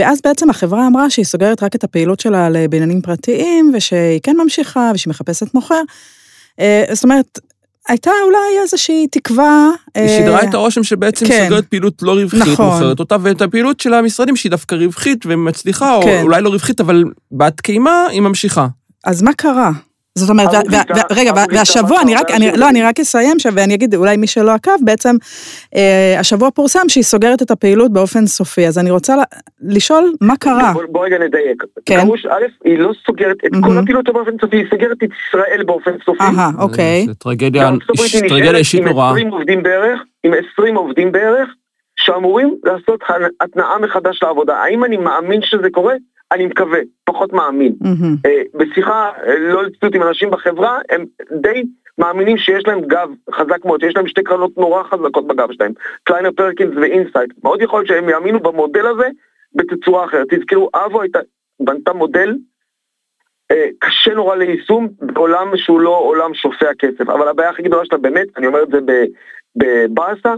אה, 0.00 0.06
ואז 0.06 0.20
בעצם 0.24 0.50
החברה 0.50 0.86
אמרה 0.86 1.10
שהיא 1.10 1.24
סוגרת 1.24 1.62
רק 1.62 1.74
את 1.74 1.84
הפעילות 1.84 2.20
שלה 2.20 2.48
לבניינים 2.50 3.00
פרטיים, 3.02 3.72
ושהיא 3.74 4.20
כן 4.22 4.36
ממשיכה, 4.36 4.90
ושהיא 4.94 5.10
מחפשת 5.10 5.54
מוכר. 5.54 5.82
זאת 6.92 7.04
אומרת, 7.04 7.38
הייתה 7.88 8.10
אולי 8.24 8.62
איזושהי 8.62 9.06
תקווה. 9.10 9.70
היא 9.94 10.08
שידרה 10.08 10.42
את 10.42 10.54
הרושם 10.54 10.82
שבעצם 10.82 11.26
כן. 11.26 11.44
סוגרת 11.44 11.66
פעילות 11.66 12.02
לא 12.02 12.12
רווחית, 12.12 12.40
נכון. 12.40 12.66
מוכרת 12.66 13.00
אותה, 13.00 13.16
ואת 13.22 13.42
הפעילות 13.42 13.80
של 13.80 13.94
המשרדים 13.94 14.36
שהיא 14.36 14.50
דווקא 14.50 14.74
רווחית 14.74 15.24
ומצליחה, 15.26 15.98
כן. 16.02 16.18
או 16.18 16.22
אולי 16.22 16.42
לא 16.42 16.48
רווחית, 16.48 16.80
אבל 16.80 17.04
בת 17.32 17.60
קיימה 17.60 18.06
היא 18.10 18.20
ממשיכה. 18.20 18.66
אז 19.04 19.22
מה 19.22 19.32
קרה? 19.32 19.70
זאת 20.18 20.30
אומרת, 20.30 20.48
רגע, 21.10 21.32
והשבוע, 21.52 22.00
אני 22.02 22.14
רק, 22.14 22.30
אני, 22.30 22.50
לא, 22.56 22.68
אני 22.68 22.82
רק 22.82 23.00
אסיים, 23.00 23.36
ואני 23.54 23.74
אגיד, 23.74 23.94
אולי 23.94 24.16
מי 24.16 24.26
שלא 24.26 24.50
עקב, 24.50 24.70
בעצם, 24.80 25.16
אה, 25.76 26.16
השבוע 26.18 26.50
פורסם 26.50 26.88
שהיא 26.88 27.04
סוגרת 27.04 27.42
את 27.42 27.50
הפעילות 27.50 27.92
באופן 27.92 28.26
סופי, 28.26 28.66
אז 28.66 28.78
אני 28.78 28.90
רוצה 28.90 29.14
לשאול, 29.62 30.12
מה 30.20 30.36
קרה? 30.36 30.72
בוא 30.88 31.06
רגע 31.06 31.18
נדייק. 31.18 31.62
כן. 31.86 32.04
גרוש, 32.04 32.26
א', 32.26 32.44
היא 32.64 32.78
לא 32.78 32.92
סוגרת 33.06 33.36
את 33.46 33.50
כל 33.64 33.78
הפעילות 33.78 34.04
באופן 34.04 34.30
סופי, 34.40 34.56
היא 34.56 34.66
סוגרת 34.70 34.96
את 35.02 35.08
ישראל 35.28 35.62
באופן 35.66 35.90
סופי. 36.04 36.22
אהה, 36.24 36.50
אוקיי. 36.58 37.04
זה 37.06 37.14
טרגדיה 37.14 37.70
אישית 38.56 38.84
נורא. 38.84 39.10
עם 39.10 39.16
20 39.16 39.28
עובדים 39.30 39.62
בערך, 39.62 40.00
עם 40.24 40.32
20 40.52 40.76
עובדים 40.76 41.12
בערך, 41.12 41.48
שאמורים 41.96 42.54
לעשות 42.64 43.00
התנעה 43.40 43.78
מחדש 43.78 44.22
לעבודה. 44.22 44.56
האם 44.56 44.84
אני 44.84 44.96
מאמין 44.96 45.40
שזה 45.42 45.68
קורה? 45.72 45.94
אני 46.34 46.46
מקווה, 46.46 46.78
פחות 47.04 47.32
מאמין. 47.32 47.72
Mm-hmm. 47.82 48.28
בשיחה, 48.54 49.10
אה, 49.26 49.38
לא 49.38 49.64
לצטוט 49.64 49.94
עם 49.94 50.02
אנשים 50.02 50.30
בחברה, 50.30 50.78
הם 50.90 51.04
די 51.40 51.62
מאמינים 51.98 52.38
שיש 52.38 52.66
להם 52.66 52.80
גב 52.80 53.08
חזק 53.34 53.64
מאוד, 53.64 53.80
שיש 53.80 53.96
להם 53.96 54.06
שתי 54.06 54.22
קרנות 54.22 54.58
נורא 54.58 54.82
חזקות 54.82 55.26
בגב 55.26 55.48
שלהם, 55.52 55.72
קליינר 56.04 56.30
פרקינס 56.36 56.76
ואינסייט. 56.76 57.30
מאוד 57.44 57.62
יכול 57.62 57.78
להיות 57.78 57.88
שהם 57.88 58.08
יאמינו 58.08 58.40
במודל 58.40 58.86
הזה 58.86 59.08
בתצורה 59.54 60.04
אחרת. 60.04 60.26
תזכרו, 60.30 60.70
אבו 60.74 61.02
הייתה, 61.02 61.18
בנתה 61.60 61.92
מודל 61.92 62.36
אה, 63.50 63.68
קשה 63.78 64.14
נורא 64.14 64.36
ליישום 64.36 64.88
בעולם 65.00 65.56
שהוא 65.56 65.80
לא 65.80 65.98
עולם 65.98 66.34
שופע 66.34 66.74
כסף, 66.78 67.00
אבל 67.08 67.28
הבעיה 67.28 67.50
הכי 67.50 67.62
גדולה 67.62 67.84
שלה 67.84 67.98
באמת, 67.98 68.26
אני 68.36 68.46
אומר 68.46 68.62
את 68.62 68.68
זה 68.68 68.78
בבאסה, 69.56 70.34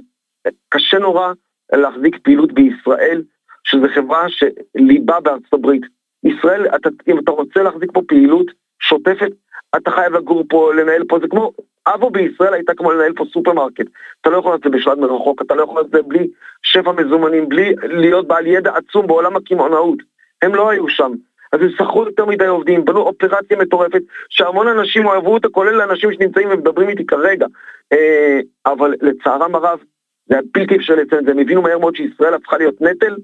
קשה 0.69 0.99
נורא 0.99 1.33
להחזיק 1.73 2.19
פעילות 2.23 2.53
בישראל, 2.53 3.23
שזו 3.67 3.87
חברה 3.95 4.27
שליבה 4.29 5.21
בארצות 5.21 5.53
הברית. 5.53 5.83
ישראל, 6.25 6.67
אתה, 6.67 6.89
אם 7.09 7.19
אתה 7.19 7.31
רוצה 7.31 7.63
להחזיק 7.63 7.91
פה 7.93 8.03
פעילות 8.09 8.47
שוטפת, 8.81 9.31
אתה 9.77 9.91
חייב 9.91 10.13
לגור 10.13 10.45
פה, 10.49 10.75
לנהל 10.75 11.05
פה, 11.09 11.19
זה 11.19 11.29
כמו, 11.29 11.53
אבו 11.87 12.11
בישראל 12.11 12.55
הייתה 12.55 12.75
כמו 12.75 12.93
לנהל 12.93 13.13
פה 13.13 13.25
סופרמרקט. 13.33 13.87
אתה 14.21 14.31
לא 14.31 14.37
יכול 14.37 14.53
לעשות 14.53 14.67
את 14.67 14.73
זה 14.73 14.79
בשלט 14.79 14.99
מרחוק, 14.99 15.43
אתה 15.43 15.55
לא 15.55 15.63
יכול 15.63 15.75
לעשות 15.75 15.87
את 15.87 15.93
זה 15.93 16.03
בלי 16.03 16.29
שפע 16.63 16.93
מזומנים, 16.93 17.49
בלי 17.49 17.75
להיות 17.83 18.27
בעל 18.27 18.47
ידע 18.47 18.73
עצום 18.77 19.07
בעולם 19.07 19.37
הקמעונאות. 19.37 19.99
הם 20.43 20.55
לא 20.55 20.71
היו 20.71 20.89
שם. 20.89 21.13
אז 21.53 21.61
הם 21.61 21.71
שכרו 21.71 22.05
יותר 22.05 22.27
מדי 22.27 22.47
עובדים, 22.47 22.85
בנו 22.85 23.01
אופרציה 23.01 23.57
מטורפת, 23.57 24.03
שהמון 24.31 24.69
אנשים 24.69 25.07
אוהבו 25.07 25.35
אותה, 25.35 25.49
כולל 25.49 25.81
אנשים 25.81 26.13
שנמצאים 26.13 26.49
ומדברים 26.51 26.89
איתי 26.89 27.07
כרגע. 27.07 27.47
אה, 27.93 28.41
אבל 28.67 28.95
לצערם 29.03 29.55
הרב, 29.55 29.79
זה 30.27 30.35
היה 30.35 30.43
בלתי 30.55 30.77
אפשרי 30.77 31.03
לציין 31.03 31.21
את 31.21 31.25
זה, 31.25 31.31
הם 31.31 31.39
הבינו 31.39 31.63
מהר 31.63 31.79
מאוד 31.79 31.97
שישראל 31.97 32.35
הפכה 32.35 32.59
להיות 32.59 32.81
נטל, 32.81 33.17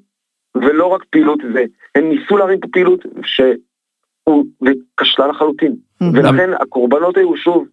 ולא 0.54 0.86
רק 0.86 1.04
פעילות 1.10 1.38
זה. 1.54 1.64
הם 1.94 2.08
ניסו 2.08 2.36
להרים 2.36 2.60
פה 2.60 2.68
פעילות 2.72 3.00
שהוא, 3.24 4.44
וכשלה 4.62 5.26
לחלוטין. 5.26 5.76
ולכן 6.00 6.50
הקורבנות 6.60 7.16
היו 7.16 7.36
שוב 7.36 7.64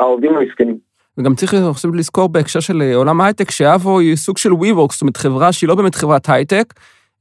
העובדים 0.00 0.36
המסכנים. 0.36 0.78
וגם 1.18 1.34
צריך 1.34 1.54
עכשיו 1.54 1.94
לזכור 1.94 2.28
בהקשר 2.28 2.60
של 2.60 2.82
עולם 2.94 3.20
ההייטק, 3.20 3.50
שאבו 3.50 3.98
היא 3.98 4.16
סוג 4.16 4.38
של 4.38 4.50
WeWork, 4.50 4.92
זאת 4.92 5.00
אומרת 5.02 5.16
חברה 5.16 5.52
שהיא 5.52 5.68
לא 5.68 5.74
באמת 5.74 5.94
חברת 5.94 6.28
הייטק, 6.28 6.74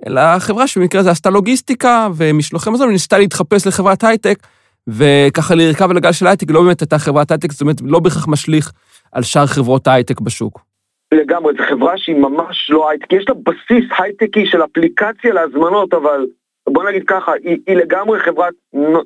אלא 0.07 0.39
חברה 0.39 0.67
שבמקרה 0.67 1.01
הזה 1.01 1.11
עשתה 1.11 1.29
לוגיסטיקה 1.29 2.07
ומשלוחי 2.15 2.69
מזון, 2.69 2.89
וניסתה 2.89 3.17
להתחפש 3.17 3.67
לחברת 3.67 4.03
הייטק, 4.03 4.39
וככה 4.87 5.55
לרכב 5.55 5.91
על 5.91 5.97
הגל 5.97 6.11
של 6.11 6.27
הייטק, 6.27 6.51
לא 6.51 6.63
באמת 6.63 6.81
הייתה 6.81 6.99
חברת 6.99 7.31
הייטק, 7.31 7.51
זאת 7.51 7.61
אומרת, 7.61 7.81
לא 7.81 7.99
בהכרח 7.99 8.27
משליך 8.27 8.71
על 9.11 9.23
שאר 9.23 9.45
חברות 9.45 9.87
ההייטק 9.87 10.21
בשוק. 10.21 10.66
לגמרי, 11.11 11.53
זו 11.57 11.63
חברה 11.69 11.97
שהיא 11.97 12.15
ממש 12.15 12.69
לא 12.69 12.89
הייטק, 12.89 13.13
יש 13.13 13.25
לה 13.29 13.35
בסיס 13.35 13.85
הייטקי 13.97 14.45
של 14.45 14.63
אפליקציה 14.63 15.33
להזמנות, 15.33 15.93
אבל 15.93 16.25
בוא 16.69 16.89
נגיד 16.89 17.03
ככה, 17.07 17.31
היא, 17.43 17.57
היא 17.67 17.75
לגמרי 17.75 18.19
חברה, 18.19 18.47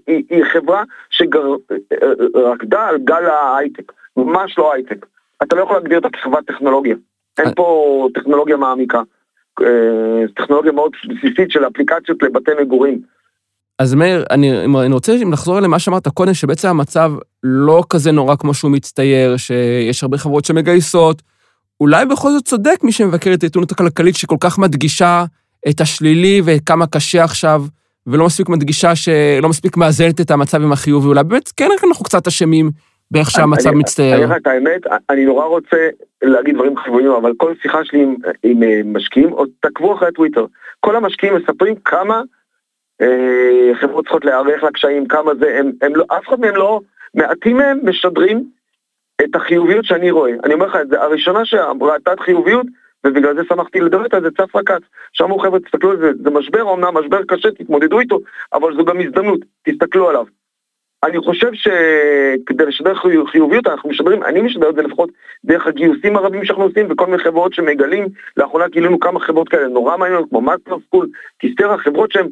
היא, 0.07 0.23
היא 0.29 0.43
חברה 0.53 0.83
שרקדה 1.09 2.87
על 2.87 2.97
גל 2.97 3.25
ההייטק, 3.25 3.91
ממש 4.17 4.57
לא 4.57 4.73
הייטק. 4.73 5.05
אתה 5.43 5.55
לא 5.55 5.61
יכול 5.61 5.75
להגדיר 5.75 5.97
אותה 5.97 6.09
כחברת 6.09 6.45
טכנולוגיה, 6.45 6.95
אין 7.39 7.47
אה. 7.47 7.55
פה 7.55 8.07
טכנולוגיה 8.13 8.57
מעמיקה. 8.57 9.01
אה, 9.61 10.27
טכנולוגיה 10.35 10.71
מאוד 10.71 10.91
בסיסית 11.09 11.51
של 11.51 11.67
אפליקציות 11.67 12.23
לבתי 12.23 12.51
מגורים. 12.61 13.01
אז 13.79 13.93
מאיר, 13.93 14.23
אני, 14.31 14.65
אני 14.65 14.93
רוצה 14.93 15.13
לחזור 15.31 15.59
למה 15.59 15.79
שאמרת 15.79 16.07
קודם, 16.07 16.33
שבעצם 16.33 16.67
המצב 16.67 17.11
לא 17.43 17.83
כזה 17.89 18.11
נורא 18.11 18.35
כמו 18.35 18.53
שהוא 18.53 18.71
מצטייר, 18.71 19.37
שיש 19.37 20.03
הרבה 20.03 20.17
חברות 20.17 20.45
שמגייסות. 20.45 21.21
אולי 21.81 22.05
בכל 22.05 22.29
זאת 22.29 22.43
צודק 22.43 22.83
מי 22.83 22.91
שמבקר 22.91 23.33
את 23.33 23.43
העיתונות 23.43 23.71
הכלכלית 23.71 24.15
שכל 24.15 24.35
כך 24.39 24.59
מדגישה 24.59 25.23
את 25.69 25.81
השלילי 25.81 26.41
וכמה 26.45 26.87
קשה 26.87 27.23
עכשיו, 27.23 27.61
ולא 28.07 28.25
מספיק 28.25 28.49
מדגישה 28.49 28.95
שלא 28.95 29.49
מספיק 29.49 29.77
מאזנת 29.77 30.21
את 30.21 30.31
המצב 30.31 30.61
עם 30.61 30.71
החיוב, 30.71 31.05
ואולי 31.05 31.23
באמת 31.23 31.49
כן 31.57 31.69
אנחנו 31.71 32.05
קצת 32.05 32.27
אשמים 32.27 32.69
באיך 33.11 33.31
שהמצב 33.31 33.69
אני, 33.69 33.79
מצטייר. 33.79 34.15
אני 34.15 34.23
אגיד 34.23 34.29
לך 34.29 34.41
את 34.41 34.47
האמת, 34.47 34.81
אני 35.09 35.25
נורא 35.25 35.45
רוצה 35.45 35.89
להגיד 36.21 36.55
דברים 36.55 36.77
חיוביים, 36.77 37.11
אבל 37.11 37.33
כל 37.37 37.53
שיחה 37.61 37.85
שלי 37.85 38.03
עם, 38.03 38.15
עם 38.43 38.63
אה, 38.63 38.81
משקיעים, 38.85 39.29
עוד 39.29 39.49
תעקבו 39.59 39.95
אחרי 39.95 40.11
טוויטר. 40.11 40.45
כל 40.79 40.95
המשקיעים 40.95 41.35
מספרים 41.35 41.75
כמה 41.85 42.21
אה, 43.01 43.71
חברות 43.81 44.05
צריכות 44.05 44.25
להיערך 44.25 44.63
לקשיים, 44.63 45.07
כמה 45.07 45.31
זה, 45.39 45.55
הם, 45.59 45.71
הם 45.81 45.95
לא, 45.95 46.03
אף 46.17 46.27
אחד 46.27 46.39
מהם 46.39 46.55
לא, 46.55 46.79
מעטים 47.15 47.57
מהם 47.57 47.79
משדרים 47.83 48.49
את 49.23 49.35
החיוביות 49.35 49.85
שאני 49.85 50.11
רואה. 50.11 50.31
אני 50.43 50.53
אומר 50.53 50.65
לך 50.65 50.77
הראשונה 50.91 51.45
שראתה 51.45 52.13
את 52.13 52.19
חיוביות, 52.19 52.65
ובגלל 53.03 53.35
זה 53.35 53.41
שמחתי 53.49 53.79
לדבר 53.79 54.03
איתה, 54.03 54.21
זה 54.21 54.31
צפרא 54.31 54.61
כץ. 54.65 54.81
שאמרו 55.13 55.39
חבר'ה, 55.39 55.59
תסתכלו 55.59 55.91
על 55.91 55.97
זה, 55.97 56.11
זה 56.23 56.29
משבר, 56.29 56.73
אמנם 56.73 56.97
משבר 56.97 57.23
קשה, 57.27 57.51
תתמודדו 57.51 57.99
איתו, 57.99 58.19
אבל 58.53 58.75
זו 58.75 58.85
גם 58.85 58.99
הזדמנות, 58.99 59.39
תסתכלו 59.63 60.09
עליו. 60.09 60.25
אני 61.03 61.19
חושב 61.19 61.53
שכדי 61.53 62.65
לשדר 62.65 62.93
חיוביות 63.31 63.67
אנחנו 63.67 63.89
משדרים, 63.89 64.23
אני 64.23 64.41
משדר 64.41 64.69
את 64.69 64.75
זה 64.75 64.81
לפחות 64.81 65.09
דרך 65.45 65.67
הגיוסים 65.67 66.15
הרבים 66.17 66.45
שאנחנו 66.45 66.63
עושים 66.63 66.87
וכל 66.89 67.05
מיני 67.05 67.23
חברות 67.23 67.53
שמגלים, 67.53 68.07
לאחרונה 68.37 68.67
גילינו 68.67 68.99
כמה 68.99 69.19
חברות 69.19 69.49
כאלה 69.49 69.67
נורא 69.67 69.97
מעניינות 69.97 70.29
כמו 70.29 70.41
מאסטר 70.41 70.77
סקול, 70.87 71.09
קיסטרה, 71.37 71.77
חברות 71.77 72.11
שהן 72.11 72.27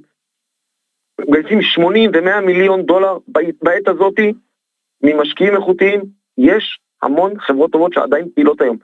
מגייסים 1.20 1.62
80 1.62 2.12
ו-100 2.14 2.42
מיליון 2.42 2.82
דולר 2.84 3.18
בעת 3.62 3.88
הזאתי 3.88 4.34
ממשקיעים 5.04 5.56
איכותיים, 5.56 6.19
יש 6.40 6.80
המון 7.02 7.40
חברות 7.40 7.72
טובות 7.72 7.94
שעדיין 7.94 8.30
פעילות 8.36 8.62
היום. 8.62 8.78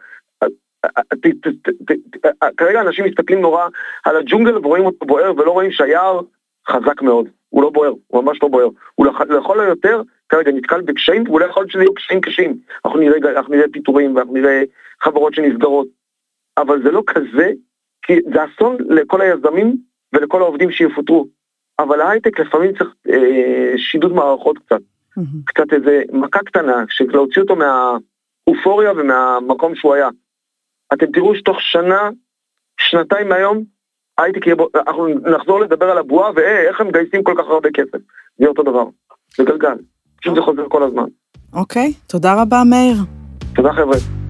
כרגע 2.58 2.82
אנשים 2.82 3.06
מסתכלים 3.06 3.42
נורא 3.42 3.68
על 4.06 4.18
הג'ונגל 4.18 4.58
ורואים 4.58 4.86
אותו 4.86 5.06
בוער 5.06 5.34
ולא 5.38 5.52
רואים 5.52 5.72
שהיער 5.72 6.22
חזק 6.70 7.02
מאוד. 7.02 7.28
הוא 7.50 7.64
לא 7.64 7.70
בוער, 7.70 7.94
הוא 8.08 8.24
ממש 8.24 8.40
לא 8.44 8.48
בוער. 8.50 8.68
הוא 8.96 9.08
לכל 9.30 9.60
היותר 9.60 10.02
כרגע 10.30 10.52
נתקל 10.52 10.82
בקשיים, 10.82 11.24
ואולי 11.28 11.46
יכול 11.46 11.62
להיות 11.62 11.72
שזה 11.72 11.82
יהיו 11.82 11.94
קשיים 11.94 12.22
קשים. 12.22 12.58
אנחנו 12.86 13.00
נראה, 13.00 13.18
אנחנו 13.32 13.56
נראה 13.56 13.66
פיטורים 13.74 14.16
ואנחנו 14.16 14.34
נראה 14.34 14.64
חברות 15.02 15.34
שנסגרות, 15.34 15.88
אבל 16.58 16.84
זה 16.84 16.92
לא 16.92 17.04
כזה, 17.08 17.52
כי 18.02 18.20
זה 18.34 18.40
אסון 18.46 18.78
לכל 18.90 19.22
היזמים 19.22 19.76
ולכל 20.14 20.42
העובדים 20.42 20.72
שיפוטרו. 20.72 21.28
אבל 21.80 22.02
ההייטק 22.02 22.40
לפעמים 22.40 22.72
צריך 22.78 22.90
אה, 23.10 23.74
שידוד 23.78 24.14
מערכות 24.14 24.58
קצת. 24.58 24.82
Mm-hmm. 25.18 25.44
קצת 25.46 25.74
איזה 25.74 26.02
מכה 26.12 26.40
קטנה, 26.40 26.84
להוציא 27.08 27.42
אותו 27.42 27.56
מהאופוריה 27.56 28.92
ומהמקום 28.92 29.76
שהוא 29.76 29.94
היה. 29.94 30.10
אתם 30.94 31.06
תראו 31.06 31.36
שתוך 31.36 31.62
שנה, 31.62 32.10
שנתיים 32.80 33.30
מהיום, 33.30 33.64
הייטק 34.18 34.46
יהיה 34.46 34.56
בו, 34.56 34.68
אנחנו 34.76 35.08
נחזור 35.08 35.60
לדבר 35.60 35.86
על 35.86 35.98
הבועה 35.98 36.32
ואיך 36.36 36.82
הם 36.82 36.88
מגייסים 36.88 37.24
כל 37.24 37.34
כך 37.38 37.46
הרבה 37.48 37.70
כסף. 37.74 37.98
זה 38.40 38.48
אותו 38.48 38.64
דבר, 38.64 38.86
זה 39.38 39.44
גלגל, 39.44 39.76
פשוט 40.22 40.36
זה 40.36 40.42
חוזר 40.42 40.70
כל 40.70 40.84
הזמן. 40.84 41.06
אוקיי, 41.54 41.94
תודה 42.08 42.42
רבה 42.42 42.64
מאיר. 42.70 42.96
תודה 43.56 43.74
חבר'ה. 43.74 44.25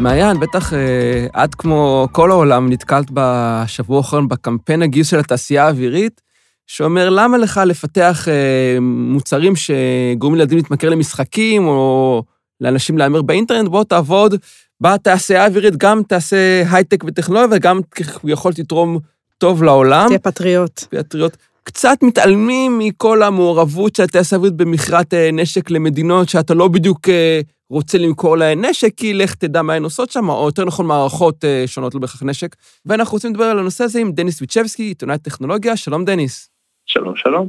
מעיין, 0.00 0.40
בטח 0.40 0.72
אה, 0.72 1.44
את 1.44 1.54
כמו 1.54 2.08
כל 2.12 2.30
העולם 2.30 2.72
נתקלת 2.72 3.06
בשבוע 3.12 3.96
האחרון 3.96 4.28
בקמפיין 4.28 4.82
הגיוס 4.82 5.10
של 5.10 5.18
התעשייה 5.18 5.66
האווירית, 5.66 6.20
שאומר, 6.66 7.10
למה 7.10 7.38
לך 7.38 7.60
לפתח 7.66 8.28
אה, 8.28 8.80
מוצרים 8.80 9.52
שגורמים 9.56 10.38
לילדים 10.38 10.58
להתמכר 10.58 10.88
למשחקים, 10.88 11.66
או 11.66 12.22
לאנשים 12.60 12.98
להמר 12.98 13.22
באינטרנט, 13.22 13.68
בוא 13.68 13.84
תעבוד 13.84 14.34
בתעשייה 14.80 15.42
האווירית, 15.44 15.76
גם 15.76 16.02
תעשה 16.08 16.62
הייטק 16.70 17.04
וטכנולוגיה, 17.06 17.56
וגם 17.56 17.80
יכול 18.24 18.52
תתרום 18.52 18.98
טוב 19.38 19.62
לעולם. 19.62 20.06
תהיה 20.06 20.18
פטריוט. 20.18 20.80
פטריוט. 20.80 21.36
קצת 21.64 21.98
מתעלמים 22.02 22.78
מכל 22.78 23.22
המעורבות 23.22 23.96
של 23.96 24.02
התעשייה 24.02 24.36
האווירית 24.36 24.56
במכירת 24.56 25.14
אה, 25.14 25.30
נשק 25.32 25.70
למדינות 25.70 26.28
שאתה 26.28 26.54
לא 26.54 26.68
בדיוק 26.68 27.08
אה, 27.08 27.40
רוצה 27.70 27.98
למכור 27.98 28.36
להן 28.36 28.64
נשק, 28.64 28.94
כי 28.96 29.14
לך 29.14 29.34
תדע 29.34 29.62
מה 29.62 29.74
הן 29.74 29.84
עושות 29.84 30.10
שם, 30.10 30.28
או 30.28 30.46
יותר 30.46 30.64
נכון 30.64 30.86
מערכות 30.86 31.44
אה, 31.44 31.64
שונות, 31.66 31.94
לא 31.94 32.00
בהכרח 32.00 32.22
נשק. 32.22 32.56
ואנחנו 32.86 33.14
רוצים 33.14 33.30
לדבר 33.30 33.44
על 33.44 33.58
הנושא 33.58 33.84
הזה 33.84 34.00
עם 34.00 34.12
דניס 34.12 34.40
ויצ'בסקי, 34.40 34.82
עיתונאי 34.82 35.18
טכנולוגיה. 35.18 35.76
שלום, 35.76 36.04
דניס. 36.04 36.50
שלום, 36.86 37.16
שלום. 37.16 37.48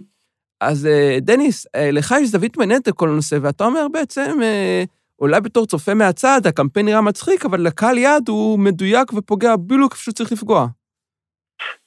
אז 0.62 0.88
דניס, 1.22 1.65
לך 1.94 2.15
יש 2.22 2.30
זווית 2.30 2.58
מעניינת 2.58 2.88
לכל 2.88 3.10
הנושא, 3.10 3.38
ואתה 3.41 3.65
אומר 3.65 3.88
בעצם, 3.91 4.39
אולי 5.20 5.41
בתור 5.41 5.65
צופה 5.65 5.94
מהצד, 5.94 6.41
הקמפיין 6.46 6.86
נראה 6.86 7.01
מצחיק, 7.01 7.46
אבל 7.46 7.62
לקהל 7.62 7.98
יעד 7.98 8.30
הוא 8.30 8.60
מדויק 8.60 9.13
ופוגע 9.13 9.56
בדיוק 9.56 9.91
איפה 9.91 10.03
שהוא 10.03 10.13
צריך 10.13 10.32
לפגוע. 10.32 10.68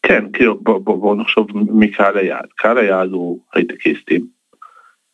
כן, 0.06 0.24
כאילו, 0.32 0.60
בואו 0.60 0.80
בוא, 0.80 0.98
בוא 0.98 1.16
נחשוב 1.16 1.46
מקהל 1.54 2.18
היעד. 2.18 2.46
קהל 2.56 2.78
היעד 2.78 3.10
הוא 3.10 3.40
הייטקיסטים, 3.54 4.26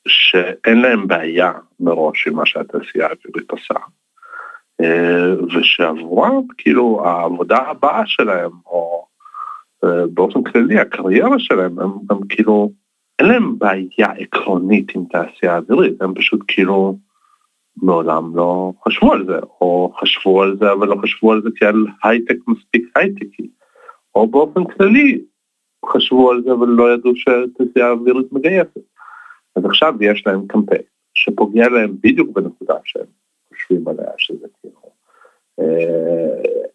שאין 0.08 0.80
להם 0.80 1.08
בעיה 1.08 1.52
מראש 1.80 2.26
עם 2.26 2.34
מה 2.34 2.46
שהתעשייה 2.46 3.06
האווירית 3.06 3.50
עושה. 3.50 3.74
ושעבורם, 5.54 6.42
כאילו, 6.58 7.02
העבודה 7.04 7.56
הבאה 7.56 8.02
שלהם, 8.06 8.50
או 8.66 9.06
באופן 10.14 10.42
כללי 10.42 10.78
הקריירה 10.78 11.38
שלהם 11.38 11.78
הם, 11.78 11.90
הם 12.10 12.18
כאילו 12.28 12.72
אין 13.18 13.28
להם 13.28 13.58
בעיה 13.58 14.12
עקרונית 14.18 14.94
עם 14.94 15.04
תעשייה 15.04 15.56
אווירית 15.56 16.02
הם 16.02 16.14
פשוט 16.14 16.40
כאילו 16.48 16.98
מעולם 17.82 18.36
לא 18.36 18.72
חשבו 18.84 19.12
על 19.12 19.26
זה 19.26 19.38
או 19.60 19.92
חשבו 20.00 20.42
על 20.42 20.56
זה 20.60 20.72
אבל 20.72 20.88
לא 20.88 20.96
חשבו 21.02 21.32
על 21.32 21.42
זה 21.42 21.48
כעל 21.56 21.86
הייטק 22.04 22.36
מספיק 22.46 22.90
הייטקי 22.96 23.48
או 24.14 24.26
באופן 24.26 24.64
כללי 24.64 25.24
חשבו 25.86 26.30
על 26.30 26.42
זה 26.42 26.52
אבל 26.52 26.68
לא 26.68 26.94
ידעו 26.94 27.12
שתעשייה 27.16 27.90
אווירית 27.90 28.32
מגייסת. 28.32 28.78
אז 29.56 29.64
עכשיו 29.64 29.94
יש 30.00 30.26
להם 30.26 30.46
קמפיין 30.46 30.82
שפוגע 31.14 31.68
להם 31.68 31.96
בדיוק 32.00 32.28
בנקודה 32.30 32.74
שהם 32.84 33.06
חושבים 33.48 33.88
עליה 33.88 34.10
שזה 34.18 34.46
כאילו 34.60 34.80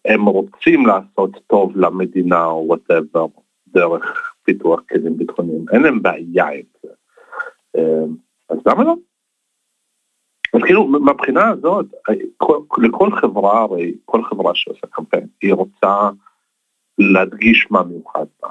הם 0.04 0.26
רוצים 0.26 0.86
לעשות 0.86 1.30
טוב 1.46 1.76
למדינה 1.76 2.44
או 2.44 2.64
whatever 2.66 3.26
דרך 3.68 4.34
פיתוח 4.42 4.80
כלים 4.88 5.16
ביטחוניים, 5.16 5.64
אין 5.72 5.82
להם 5.82 6.02
בעיה 6.02 6.48
עם 6.48 6.62
זה. 6.82 6.88
אז 8.48 8.58
למה 8.66 8.84
לא? 8.84 8.94
אז 10.54 10.60
כאילו 10.62 10.86
מהבחינה 10.86 11.48
הזאת, 11.48 11.86
כל, 12.36 12.82
לכל 12.82 13.10
חברה, 13.20 13.60
הרי 13.62 13.94
כל 14.04 14.24
חברה 14.24 14.54
שעושה 14.54 14.86
קמפיין, 14.86 15.26
היא 15.42 15.54
רוצה 15.54 16.10
להדגיש 16.98 17.66
מה 17.70 17.82
מיוחד 17.82 18.26
בה. 18.42 18.48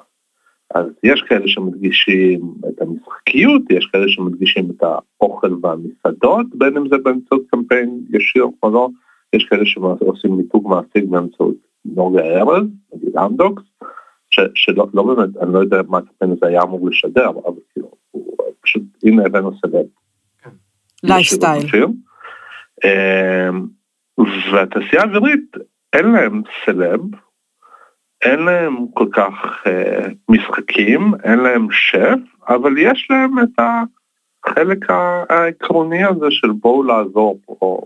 אז 0.75 0.85
יש 1.03 1.21
כאלה 1.21 1.47
שמדגישים 1.47 2.53
את 2.69 2.81
המשחקיות, 2.81 3.61
יש 3.69 3.89
כאלה 3.91 4.09
שמדגישים 4.09 4.71
את 4.71 4.83
האוכל 4.83 5.53
והמסעדות, 5.61 6.45
בין 6.53 6.77
אם 6.77 6.89
זה 6.89 6.97
באמצעות 6.97 7.41
קמפיין 7.51 7.99
ישיר 8.13 8.45
או 8.63 8.69
לא, 8.69 8.89
יש 9.33 9.45
כאלה 9.49 9.65
שעושים 9.65 10.37
מיתוג 10.37 10.67
מעסיק 10.69 11.09
באמצעות 11.09 11.55
נוגה 11.85 12.21
ארז, 12.21 12.65
נגיד 12.93 13.17
אמדוקס, 13.17 13.63
שלא 14.55 14.87
לא 14.93 15.03
באמת, 15.03 15.37
אני 15.37 15.53
לא 15.53 15.59
יודע 15.59 15.77
מה 15.87 15.97
הקמפיין 15.97 16.31
הזה 16.31 16.47
היה 16.47 16.61
אמור 16.63 16.89
לשדר, 16.89 17.29
אבל 17.29 17.59
כאילו, 17.73 17.91
פשוט, 18.61 18.83
הנה 19.03 19.25
הבאנו 19.25 19.51
סלב. 19.61 19.85
לייפסטייל. 21.03 21.65
אמ, 22.83 23.67
והתעשייה 24.53 25.01
האווירית, 25.01 25.51
אין 25.93 26.11
להם 26.11 26.41
סלב, 26.65 26.99
אין 28.21 28.39
להם 28.39 28.87
כל 28.93 29.07
כך 29.11 29.33
uh, 29.67 30.13
משחקים, 30.29 31.11
אין 31.23 31.39
להם 31.39 31.67
שף, 31.71 32.19
אבל 32.47 32.77
יש 32.77 33.07
להם 33.09 33.39
את 33.39 33.59
החלק 34.45 34.85
העקרוני 35.29 36.03
הזה 36.03 36.25
של 36.29 36.51
בואו 36.51 36.83
לעזור 36.83 37.39
פה. 37.45 37.81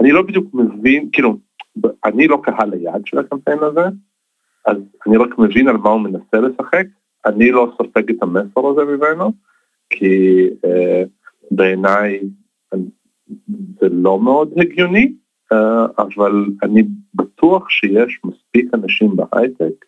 אני 0.00 0.12
לא 0.12 0.22
בדיוק 0.22 0.46
מבין, 0.54 1.08
כאילו, 1.12 1.38
אני 2.04 2.28
לא 2.28 2.40
קהל 2.44 2.72
היעד 2.72 3.06
של 3.06 3.18
הקמפיין 3.18 3.58
הזה, 3.62 3.84
אז 4.66 4.76
אני 5.06 5.16
רק 5.16 5.38
מבין 5.38 5.68
על 5.68 5.76
מה 5.76 5.90
הוא 5.90 6.00
מנסה 6.00 6.40
לשחק, 6.40 6.84
אני 7.26 7.50
לא 7.50 7.72
סופג 7.76 8.10
את 8.10 8.22
המסר 8.22 8.66
הזה 8.66 8.84
ממנו, 8.84 9.32
כי 9.90 10.48
uh, 10.66 11.08
בעיניי 11.50 12.20
זה 13.80 13.88
לא 13.88 14.20
מאוד 14.20 14.52
הגיוני, 14.56 15.12
אה, 15.52 15.86
אבל 15.98 16.46
אני 16.62 16.82
בטוח 17.14 17.70
שיש 17.70 18.20
מספיק 18.24 18.41
אנשים 18.74 19.16
בהייטק, 19.16 19.84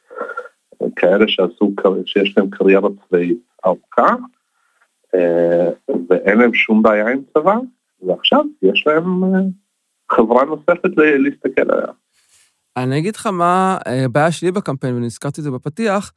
כאלה 0.97 1.25
שעשו, 1.29 1.73
שיש 2.07 2.35
להם 2.37 2.51
קריירה 2.51 2.89
צבאית 3.09 3.39
ארוכה, 3.67 4.17
אה, 5.15 5.71
ואין 6.09 6.39
להם 6.39 6.55
שום 6.55 6.83
בעיה 6.83 7.09
עם 7.09 7.21
צבא, 7.35 7.57
ועכשיו 8.03 8.45
יש 8.63 8.85
להם 8.87 9.25
אה, 9.25 9.41
חברה 10.13 10.45
נוספת 10.45 10.91
להסתכל 10.97 11.71
עליה. 11.71 11.93
אני 12.77 12.99
אגיד 12.99 13.17
לך 13.17 13.27
מה 13.27 13.79
הבעיה 14.05 14.33
שלי 14.33 14.53
בקמפיין, 14.53 14.95
ונזכרתי 14.95 15.41
את 15.41 15.45
זה 15.45 15.51
בפתיח, 15.51 16.13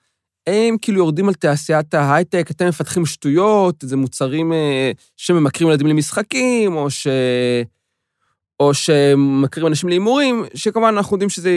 הם 0.47 0.75
כאילו 0.81 0.97
יורדים 0.97 1.27
על 1.27 1.33
תעשיית 1.33 1.93
ההייטק, 1.93 2.51
אתם 2.51 2.67
מפתחים 2.67 3.05
שטויות, 3.05 3.75
זה 3.81 3.97
מוצרים 3.97 4.53
אה, 4.53 4.91
שממכרים 5.17 5.69
ילדים 5.69 5.87
למשחקים, 5.87 6.75
או, 6.75 6.89
ש... 6.89 7.07
או 8.59 8.73
שמכירים 8.73 9.67
אנשים 9.67 9.89
להימורים, 9.89 10.45
שכמובן 10.55 10.93
אנחנו 10.97 11.15
יודעים 11.15 11.29
שזו 11.29 11.49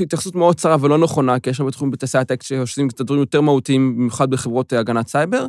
התייחסות 0.00 0.34
מאוד 0.34 0.56
צרה 0.56 0.76
ולא 0.80 0.98
נכונה, 0.98 1.40
כי 1.40 1.50
יש 1.50 1.60
הרבה 1.60 1.72
תחומים 1.72 1.90
בתעשיית 1.90 2.30
ההייטק 2.30 2.42
שעושים 2.42 2.88
את 2.88 3.00
הדברים 3.00 3.20
יותר 3.20 3.40
מהותיים, 3.40 3.96
במיוחד 3.96 4.30
בחברות 4.30 4.72
הגנת 4.72 5.08
סייבר, 5.08 5.46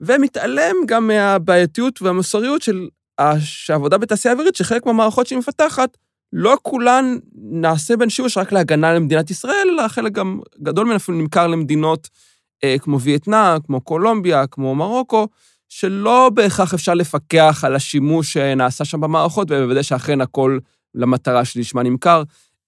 ומתעלם 0.00 0.76
גם 0.86 1.06
מהבעייתיות 1.06 2.02
והמוסריות 2.02 2.62
של 2.62 2.88
העבודה 3.68 3.98
בתעשייה 3.98 4.32
האווירית, 4.32 4.56
שחלק 4.56 4.86
מהמערכות 4.86 5.26
שהיא 5.26 5.38
מפתחת, 5.38 5.96
לא 6.32 6.56
כולן 6.62 7.18
נעשה 7.34 7.96
בין 7.96 8.10
שימוש 8.10 8.38
רק 8.38 8.52
להגנה 8.52 8.94
למדינת 8.94 9.30
ישראל, 9.30 9.68
אלא 9.74 9.88
חלק 9.88 10.12
גם 10.12 10.40
גדול 10.62 10.86
מן 10.86 10.94
אפילו 10.94 11.18
נמכר 11.18 11.46
למדינות 11.46 12.08
אה, 12.64 12.76
כמו 12.78 13.00
וייטנאם, 13.00 13.60
כמו 13.66 13.80
קולומביה, 13.80 14.46
כמו 14.46 14.74
מרוקו, 14.74 15.28
שלא 15.74 16.30
בהכרח 16.34 16.74
אפשר 16.74 16.94
לפקח 16.94 17.64
על 17.66 17.74
השימוש 17.74 18.32
שנעשה 18.32 18.84
שם 18.84 19.00
במערכות, 19.00 19.50
ולוודא 19.50 19.82
שאכן 19.82 20.20
הכל 20.20 20.58
למטרה 20.94 21.44
שלשמה 21.44 21.82
נמכר, 21.82 22.22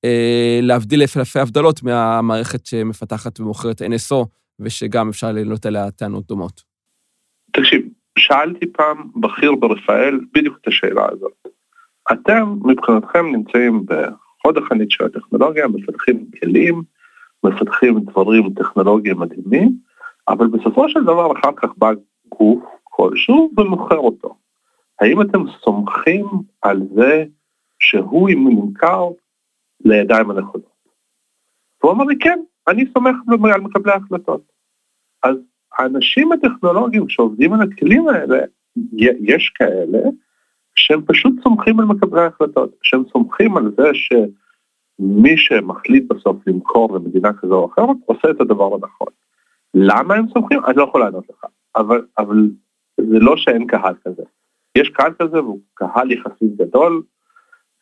אה, 0.05 0.59
להבדיל 0.63 1.01
אלפי 1.03 1.41
הבדלות 1.41 1.83
מהמערכת 1.83 2.67
שמפתחת 2.67 3.41
ומוכרת 3.41 3.83
NSO, 3.83 4.27
ושגם 4.61 5.09
אפשר 5.09 5.33
לעלות 5.33 5.67
עליה 5.67 5.91
טענות 5.91 6.27
דומות. 6.27 6.63
תקשיב, 7.53 7.83
שאלתי 8.19 8.67
פעם 8.73 9.11
בכיר 9.17 9.55
ברפאל 9.55 10.21
בדיוק 10.35 10.59
את 10.61 10.69
השאלה 10.69 11.07
הזאת. 11.13 11.49
אתם 12.13 12.55
מבחינתכם 12.65 13.27
נמצאים 13.33 13.87
בחוד 13.87 14.59
החנית 14.59 14.91
של 14.91 15.05
הטכנולוגיה, 15.05 15.69
מפתחים 15.69 16.27
כלים, 16.41 16.83
מפתחים 17.45 18.01
דברים 18.01 18.55
טכנולוגיים 18.55 19.19
מדהימים, 19.19 19.73
אבל 20.29 20.47
בסופו 20.47 20.89
של 20.89 21.03
דבר 21.03 21.33
אחר 21.33 21.51
כך 21.57 21.69
בא 21.77 21.91
גוף 22.39 22.74
כלשהו 22.97 23.51
ומוכר 23.57 23.99
אותו. 23.99 24.37
האם 25.01 25.23
אתם 25.23 25.43
סומכים 25.65 26.27
על 26.63 26.81
זה 26.95 27.25
שהוא 27.79 28.31
נמכר 28.31 29.09
לידיים 29.85 30.31
הנכונות? 30.31 30.75
הוא 31.83 31.93
אמר 31.93 32.05
לי 32.05 32.19
כן, 32.19 32.39
אני 32.69 32.85
סומך 32.93 33.17
על 33.55 33.61
מקבלי 33.61 33.93
ההחלטות. 33.93 34.43
אז 35.23 35.37
האנשים 35.73 36.33
הטכנולוגיים 36.33 37.09
שעובדים 37.09 37.53
על 37.53 37.63
הכלים 37.63 38.09
האלה, 38.09 38.39
יש 39.21 39.53
כאלה 39.55 39.99
שהם 40.75 41.03
פשוט 41.07 41.33
סומכים 41.43 41.81
על 41.81 41.87
מקבלי 41.87 42.21
ההחלטות, 42.21 42.71
שהם 42.83 43.03
סומכים 43.13 43.57
על 43.57 43.73
זה 43.77 43.91
שמי 43.95 45.37
שמחליט 45.37 46.05
בסוף 46.13 46.37
למכור 46.47 46.95
למדינה 46.97 47.33
כזו 47.33 47.55
או 47.55 47.67
אחרת 47.73 47.97
עושה 48.07 48.31
את 48.31 48.41
הדבר 48.41 48.75
הנכון. 48.75 49.09
למה 49.75 50.15
הם 50.15 50.27
סומכים? 50.29 50.65
אני 50.65 50.77
לא 50.77 50.83
יכול 50.83 51.01
לענות 51.01 51.25
לך, 51.31 51.45
אבל, 51.77 52.07
אבל 52.19 52.49
זה 53.01 53.19
לא 53.19 53.37
שאין 53.37 53.67
קהל 53.67 53.95
כזה. 54.05 54.23
יש 54.79 54.89
קהל 54.89 55.13
כזה 55.19 55.43
והוא 55.43 55.61
קהל 55.75 56.13
יחסית 56.13 56.57
גדול, 56.57 57.03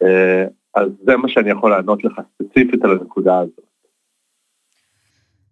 אה, 0.02 0.44
אז 0.74 0.88
זה 1.04 1.16
מה 1.16 1.28
שאני 1.28 1.50
יכול 1.50 1.70
לענות 1.70 2.04
לך 2.04 2.20
ספציפית 2.34 2.84
על 2.84 2.90
הנקודה 2.90 3.38
הזאת. 3.38 3.72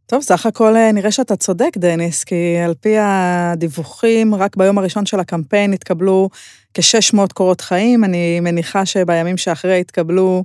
טוב, 0.07 0.21
סך 0.21 0.47
הכל 0.47 0.77
אה, 0.77 0.93
נראה 0.93 1.11
שאתה 1.11 1.37
צודק, 1.37 1.77
דניס, 1.77 2.25
כי 2.25 2.57
על 2.65 2.75
פי 2.75 2.95
הדיווחים, 2.99 4.35
רק 4.35 4.57
ביום 4.57 4.79
הראשון 4.79 5.07
של 5.07 5.21
הקמפיין 5.21 5.73
התקבלו 5.73 6.29
כ-600 6.75 7.33
קורות 7.35 7.61
חיים, 7.61 8.05
אני 8.05 8.41
מניחה 8.41 8.87
שבימים 8.87 9.37
שאחרי 9.37 9.81
התקבלו 9.81 10.45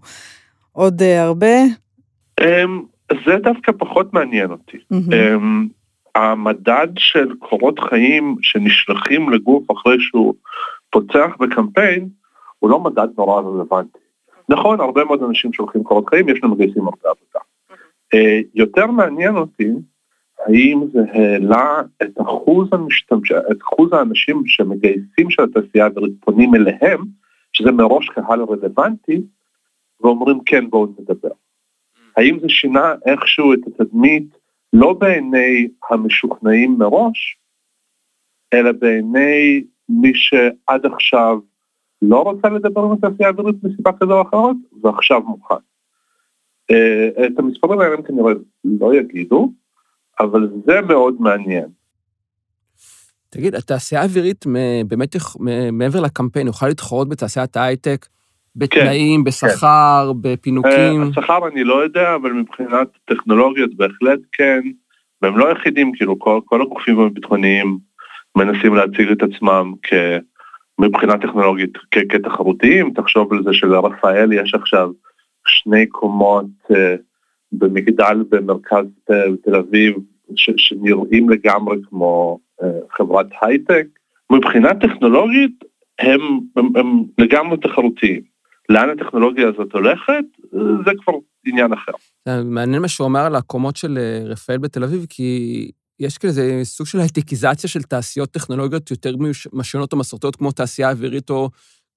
עוד 0.72 1.02
אה, 1.02 1.24
הרבה. 1.24 1.56
אמ, 2.42 2.84
זה 3.26 3.36
דווקא 3.44 3.72
פחות 3.78 4.14
מעניין 4.14 4.52
אותי. 4.52 4.78
המדד 6.16 6.88
של 6.98 7.36
קורות 7.40 7.80
חיים 7.80 8.36
שנשלחים 8.42 9.30
לגוף 9.30 9.72
אחרי 9.72 9.96
שהוא 10.00 10.34
פוצח 10.90 11.30
בקמפיין, 11.40 12.10
הוא 12.60 12.70
לא 12.70 12.80
מדד 12.80 13.08
נורא 13.18 13.42
רלוונטי. 13.42 14.00
נכון, 14.50 14.82
הרבה 14.82 15.04
מאוד 15.04 15.24
אנשים 15.24 15.54
שולחים 15.54 15.84
קורות 15.84 16.10
חיים, 16.10 16.30
יש 16.30 16.40
להם 16.44 16.52
מגייסים 16.52 16.84
הרבה 16.84 17.10
עבודה. 17.10 17.40
אה, 18.14 18.40
יותר 18.56 18.86
מעניין 18.86 19.36
אותי 19.36 19.72
האם 20.40 20.84
זה 20.94 21.00
העלה 21.14 21.82
את 22.04 22.22
אחוז 22.22 22.70
המשתמש... 22.72 23.32
את 23.32 23.62
אחוז 23.62 23.94
האנשים 23.94 24.44
שמגייסים 24.46 25.30
של 25.30 25.44
התעשייה 25.44 25.84
האווירית 25.84 26.14
פונים 26.20 26.56
אליהם, 26.56 27.02
שזה 27.54 27.72
מראש 27.72 28.10
קהל 28.10 28.42
רלוונטי, 28.42 29.22
ואומרים 30.02 30.40
כן 30.46 30.70
בואו 30.70 30.88
נדבר. 31.00 31.32
האם 32.18 32.40
זה 32.40 32.50
שינה 32.50 32.94
איכשהו 33.06 33.54
את 33.54 33.60
התדמית 33.68 34.28
לא 34.74 34.94
בעיני 34.94 35.68
המשוכנעים 35.90 36.78
מראש, 36.78 37.38
אלא 38.54 38.72
בעיני 38.72 39.64
מי 39.90 40.12
שעד 40.16 40.86
עכשיו 40.86 41.38
לא 42.02 42.22
רוצה 42.22 42.50
לדבר 42.50 42.82
עם 42.82 42.92
התעשייה 42.92 43.30
האווירית 43.30 43.56
מסיבה 43.64 43.92
כזו 44.00 44.14
או 44.14 44.22
אחרת, 44.22 44.56
ועכשיו 44.84 45.22
מוכן. 45.22 45.56
אה, 46.72 47.26
את 47.28 47.40
המספרים 47.40 47.80
האלה 47.80 47.94
הם 47.94 48.02
כנראה 48.02 48.34
לא 48.64 48.96
יגידו, 48.96 49.52
אבל 50.20 50.50
זה 50.66 50.82
מאוד 50.82 51.16
מעניין. 51.20 51.66
תגיד, 53.30 53.56
התעשייה 53.56 54.02
האווירית 54.02 54.46
באמת 54.88 55.16
מעבר 55.72 56.00
לקמפיין, 56.02 56.48
יוכל 56.48 56.68
להתחרות 56.68 57.10
בתעשיית 57.10 57.58
ההייטק 57.58 58.06
בתנאים, 58.56 59.20
כן, 59.22 59.24
בשכר, 59.24 60.12
כן. 60.14 60.22
בפינוקים? 60.22 61.04
Uh, 61.04 61.20
השכר 61.20 61.48
אני 61.48 61.64
לא 61.64 61.84
יודע, 61.84 62.16
אבל 62.16 62.32
מבחינת 62.32 62.88
טכנולוגיות 63.06 63.76
בהחלט 63.76 64.20
כן, 64.32 64.62
והם 65.22 65.38
לא 65.38 65.48
היחידים, 65.48 65.92
כאילו 65.96 66.20
כל, 66.20 66.40
כל 66.46 66.62
הגופים 66.62 67.00
הביטחוניים 67.00 67.78
מנסים 68.38 68.76
להציג 68.76 69.12
את 69.12 69.24
עצמם 69.24 69.74
כ... 69.84 69.94
מבחינה 70.80 71.18
טכנולוגית 71.18 71.78
כתחרותיים, 71.92 72.94
תחשוב 72.94 73.34
על 73.34 73.44
זה 73.44 73.54
שלרפאל 73.54 74.34
יש 74.34 74.54
עכשיו 74.54 74.90
שני 75.48 75.86
קומות 75.86 76.46
אה, 76.72 76.96
במגדל 77.52 78.24
במרכז 78.30 78.86
תל 79.44 79.56
אביב 79.56 79.96
ש, 80.36 80.50
שנראים 80.58 81.30
לגמרי 81.30 81.78
כמו 81.90 82.40
אה, 82.64 82.70
חברת 82.98 83.26
הייטק. 83.42 83.88
מבחינה 84.32 84.74
טכנולוגית 84.74 85.64
הם, 86.00 86.22
הם, 86.58 86.66
הם 86.76 87.04
לגמרי 87.18 87.58
תחרותיים. 87.58 88.35
לאן 88.70 88.90
הטכנולוגיה 88.90 89.48
הזאת 89.48 89.74
הולכת, 89.74 90.26
זה 90.86 90.92
כבר 91.04 91.14
עניין 91.46 91.74
אחר. 91.74 91.92
מעניין 92.44 92.82
מה 92.82 92.88
שהוא 92.88 93.08
אמר 93.08 93.26
על 93.26 93.36
הקומות 93.36 93.76
של 93.76 93.98
אה, 93.98 94.28
רפאל 94.30 94.58
בתל 94.58 94.84
אביב, 94.84 95.06
כי 95.10 95.72
יש 96.00 96.18
כזה 96.18 96.60
סוג 96.64 96.88
של 96.88 97.00
הייטקיזציה 97.00 97.70
של 97.70 97.84
תעשיות 97.84 98.32
טכנולוגיות 98.32 98.92
יותר 98.92 99.16
משנות 99.54 99.94
או 99.94 99.98
מסורתיות, 99.98 100.36
כמו 100.36 100.52
תעשייה 100.52 100.90
אווירית 100.92 101.30
או 101.30 101.50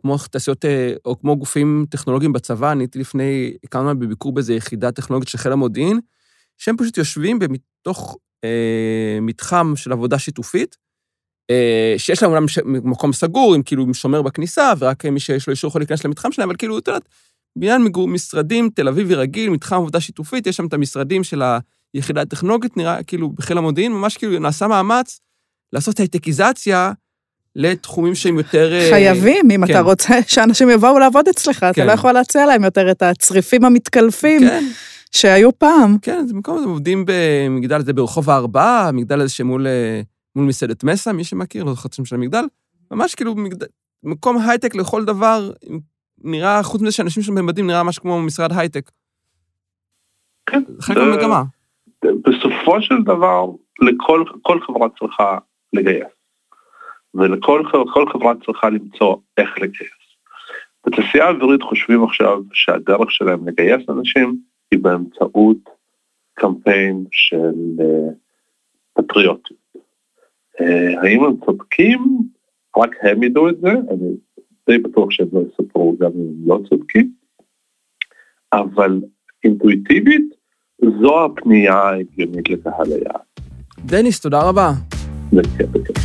כמו 0.02 0.16
תעשיות, 0.31 0.64
אה, 0.64 0.92
או 1.04 1.18
כמו 1.20 1.37
גופים 1.37 1.87
טכנולוגיים 1.90 2.33
בצבא. 2.33 2.72
אני 2.72 2.83
הייתי 2.83 2.98
לפני 2.98 3.57
כמה 3.70 3.94
בביקור 3.94 4.33
באיזו 4.33 4.52
יחידה 4.52 4.92
טכנולוגית 4.92 5.28
של 5.28 5.38
חיל 5.38 5.52
המודיעין, 5.52 6.00
שהם 6.59 6.76
פשוט 6.76 6.98
יושבים 6.98 7.38
מתוך 7.50 8.16
אה, 8.44 9.18
מתחם 9.22 9.72
של 9.76 9.92
עבודה 9.92 10.18
שיתופית, 10.18 10.76
שיש 11.96 12.22
להם 12.22 12.32
אולי 12.32 12.44
מקום 12.66 13.12
סגור, 13.12 13.54
עם 13.54 13.62
כאילו 13.62 13.94
שומר 13.94 14.22
בכניסה, 14.22 14.72
ורק 14.78 15.06
מי 15.06 15.20
שיש 15.20 15.46
לו 15.46 15.50
אישור 15.50 15.68
יכול 15.68 15.80
להיכנס 15.80 16.04
למתחם 16.04 16.32
שלהם, 16.32 16.48
אבל 16.48 16.56
כאילו, 16.56 16.78
את 16.78 16.88
יודעת, 16.88 17.02
בניין 17.56 17.84
מגור, 17.84 18.08
משרדים, 18.08 18.70
תל 18.74 18.88
אביבי 18.88 19.14
רגיל, 19.14 19.50
מתחם 19.50 19.76
עבודה 19.76 20.00
שיתופית, 20.00 20.46
יש 20.46 20.56
שם 20.56 20.66
את 20.66 20.72
המשרדים 20.72 21.24
של 21.24 21.42
היחידה 21.94 22.20
הטכנולוגית, 22.20 22.76
נראה 22.76 23.02
כאילו 23.02 23.28
בחיל 23.28 23.58
המודיעין, 23.58 23.92
ממש 23.92 24.16
כאילו 24.16 24.38
נעשה 24.38 24.66
מאמץ 24.66 25.20
לעשות 25.72 25.98
הייטקיזציה 25.98 26.92
לתחומים 27.56 28.14
שהם 28.14 28.38
יותר... 28.38 28.72
אה, 28.72 28.90
חייבים, 28.90 29.50
אם 29.50 29.66
כן. 29.66 29.72
אתה 29.72 29.80
רוצה 29.80 30.18
שאנשים 30.26 30.70
יבואו 30.70 30.98
לעבוד 30.98 31.28
אצלך, 31.28 31.58
כן. 31.58 31.70
אתה 31.70 31.84
לא 31.84 31.92
יכול 31.92 32.12
להציע 32.12 32.46
להם 32.46 32.64
יותר 32.64 32.90
את 32.90 33.02
הצריפים 33.02 33.64
המתקלפים. 33.64 34.40
כן. 34.40 34.64
שהיו 35.11 35.58
פעם. 35.58 35.96
כן, 36.02 36.24
זה 36.28 36.34
מקום, 36.34 36.62
הם 36.62 36.68
עובדים 36.68 37.04
במגדל 37.06 37.76
הזה 37.76 37.92
ברחוב 37.92 38.30
הארבעה, 38.30 38.88
המגדל 38.88 39.20
הזה 39.20 39.32
שמול 39.32 39.66
מול 40.38 40.46
מסעדת 40.46 40.85
מסה, 40.85 41.12
מי 41.12 41.24
שמכיר, 41.24 41.64
לא 41.64 41.72
זוכר 41.74 42.05
של 42.05 42.14
המגדל. 42.14 42.44
ממש 42.90 43.14
כאילו 43.14 43.35
מגדל, 43.35 43.66
מקום 44.03 44.37
הייטק 44.48 44.74
לכל 44.74 45.05
דבר, 45.05 45.51
נראה, 46.24 46.62
חוץ 46.62 46.83
מזה 46.83 46.92
שאנשים 46.92 47.22
שם 47.22 47.35
במדים, 47.35 47.66
נראה 47.66 47.83
ממש 47.83 47.98
כמו 47.98 48.22
משרד 48.22 48.53
הייטק. 48.53 48.90
כן. 50.46 50.62
חלק 50.81 50.96
מהמגמה. 50.96 51.42
בסופו 52.05 52.83
של 52.83 53.03
דבר, 53.05 53.44
לכל 53.81 54.24
כל 54.42 54.61
חברה 54.66 54.88
צריכה 54.98 55.38
לגייס. 55.72 56.12
ולכל 57.14 57.62
חברה 58.12 58.33
צריכה 58.46 58.70
למצוא 58.70 59.16
איך 59.37 59.51
לגייס. 59.59 59.98
בתעשייה 60.87 61.24
האווירית 61.24 61.62
חושבים 61.62 62.05
עכשיו 62.05 62.38
שהדרך 62.53 63.11
שלהם 63.11 63.48
לגייס 63.48 63.88
אנשים 63.88 64.37
היא 64.70 64.81
באמצעות 64.83 65.57
קמפיין 66.35 67.05
של 67.11 67.55
uh, 67.79 68.12
פטריוטיות. 68.92 69.58
Uh, 70.61 70.64
האם 71.03 71.25
הם 71.25 71.37
צודקים? 71.44 72.18
רק 72.79 72.90
הם 73.03 73.23
ידעו 73.23 73.49
את 73.49 73.61
זה, 73.61 73.68
אני 73.68 74.16
די 74.71 74.79
בטוח 74.79 75.11
שהם 75.11 75.29
לא 75.33 75.40
יספרו 75.40 75.97
גם 76.01 76.11
אם 76.14 76.21
הם 76.21 76.49
לא 76.49 76.61
צודקים, 76.68 77.12
אבל 78.53 79.01
אינטואיטיבית 79.44 80.35
זו 81.01 81.25
הפנייה 81.25 81.75
ההגיונית 81.75 82.51
לקהל 82.51 82.87
היעד. 82.87 83.21
דניס, 83.79 84.21
תודה 84.21 84.49
רבה. 84.49 84.71
בכיף, 85.33 85.66
בכיף. 85.71 85.97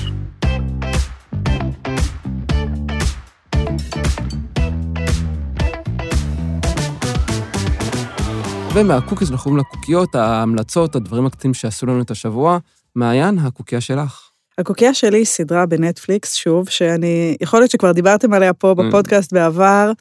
ומהקוקיז 8.76 9.32
אנחנו 9.32 9.52
עוברים 9.52 9.58
לקוקיות, 9.58 10.16
ההמלצות, 10.16 10.96
הדברים 10.96 11.26
הקטנים 11.26 11.54
שעשו 11.54 11.86
לנו 11.86 12.02
את 12.02 12.12
השבוע. 12.12 12.58
מעיין, 12.96 13.38
הקוקייה 13.39 13.82
שלך. 13.82 14.33
הקוקייה 14.58 14.94
שלי 14.94 15.18
היא 15.18 15.26
סדרה 15.26 15.66
בנטפליקס, 15.66 16.36
שוב, 16.36 16.70
שאני, 16.70 17.38
יכול 17.42 17.60
להיות 17.60 17.72
שכבר 17.72 17.92
דיברתם 17.92 18.34
עליה 18.34 18.54
פה 18.54 18.72
mm. 18.72 18.84
בפודקאסט 18.84 19.34
בעבר, 19.34 19.92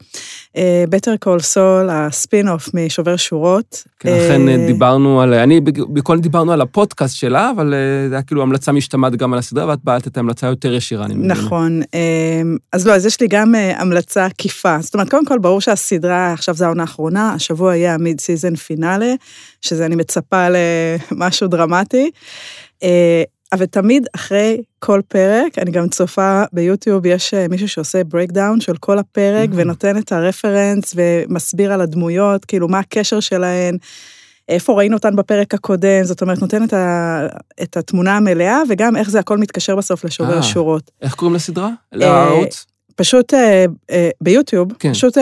Better 0.89 1.17
Call 1.17 1.39
Saul, 1.39 1.89
הספין-אוף 1.91 2.69
משובר 2.73 3.15
שורות. 3.15 3.83
כן, 3.99 4.09
לכן 4.09 4.49
אה, 4.49 4.67
דיברנו 4.67 5.21
על, 5.21 5.33
אני, 5.33 5.61
בכל 5.93 6.19
דיברנו 6.19 6.51
על 6.51 6.61
הפודקאסט 6.61 7.15
שלה, 7.15 7.51
אבל 7.55 7.73
אה, 7.73 8.09
זה 8.09 8.15
היה 8.15 8.21
כאילו 8.21 8.41
המלצה 8.41 8.71
משתמעת 8.71 9.15
גם 9.15 9.33
על 9.33 9.39
הסדרה, 9.39 9.67
ואת 9.67 9.79
מעלה 9.83 10.07
את 10.07 10.17
ההמלצה 10.17 10.47
יותר 10.47 10.73
ישירה, 10.73 11.05
אני 11.05 11.13
מבין. 11.13 11.31
נכון. 11.31 11.81
אה, 11.93 12.41
אז 12.71 12.87
לא, 12.87 12.95
אז 12.95 13.05
יש 13.05 13.21
לי 13.21 13.27
גם 13.27 13.53
המלצה 13.75 14.25
עקיפה. 14.25 14.77
זאת 14.81 14.93
אומרת, 14.93 15.09
קודם 15.09 15.25
כל, 15.25 15.39
ברור 15.39 15.61
שהסדרה, 15.61 16.33
עכשיו 16.33 16.55
זו 16.55 16.65
העונה 16.65 16.83
האחרונה, 16.83 17.33
השבוע 17.33 17.75
יהיה 17.75 17.93
ה 17.93 18.00
mid 18.00 18.21
season 18.21 18.55
finale, 18.55 19.13
שזה 19.61 19.85
אני 19.85 19.95
מצפה 19.95 20.47
למשהו 21.11 21.47
דרמטי. 21.47 22.11
אבל 23.53 23.65
תמיד 23.65 24.07
אחרי 24.15 24.61
כל 24.79 25.01
פרק, 25.07 25.59
אני 25.59 25.71
גם 25.71 25.89
צופה 25.89 26.43
ביוטיוב, 26.53 27.05
יש 27.05 27.33
אה, 27.33 27.47
מישהו 27.47 27.67
שעושה 27.69 28.03
breakdown 28.03 28.61
של 28.61 28.77
כל 28.77 28.99
הפרק, 28.99 29.49
mm-hmm. 29.49 29.55
ונותן 29.55 29.97
את 29.97 30.11
ה 30.11 30.19
reference 30.19 30.95
ומסביר 30.95 31.73
על 31.73 31.81
הדמויות, 31.81 32.45
כאילו 32.45 32.67
מה 32.67 32.79
הקשר 32.79 33.19
שלהן, 33.19 33.77
איפה 34.49 34.73
ראינו 34.73 34.97
אותן 34.97 35.15
בפרק 35.15 35.53
הקודם, 35.53 36.03
זאת 36.03 36.21
אומרת, 36.21 36.41
נותן 36.41 36.63
את, 36.63 36.73
ה, 36.73 37.27
את 37.63 37.77
התמונה 37.77 38.17
המלאה, 38.17 38.61
וגם 38.69 38.95
איך 38.95 39.09
זה 39.09 39.19
הכל 39.19 39.37
מתקשר 39.37 39.75
בסוף 39.75 40.05
לשובר 40.05 40.37
השורות. 40.37 40.91
אה, 41.01 41.07
איך 41.07 41.15
קוראים 41.15 41.35
לסדרה? 41.35 41.69
לערוץ? 41.91 42.65
פשוט 42.95 43.33
uh, 43.33 43.37
uh, 43.91 43.93
ביוטיוב, 44.21 44.73
כן. 44.79 44.93
פשוט 44.93 45.17
uh, 45.17 45.21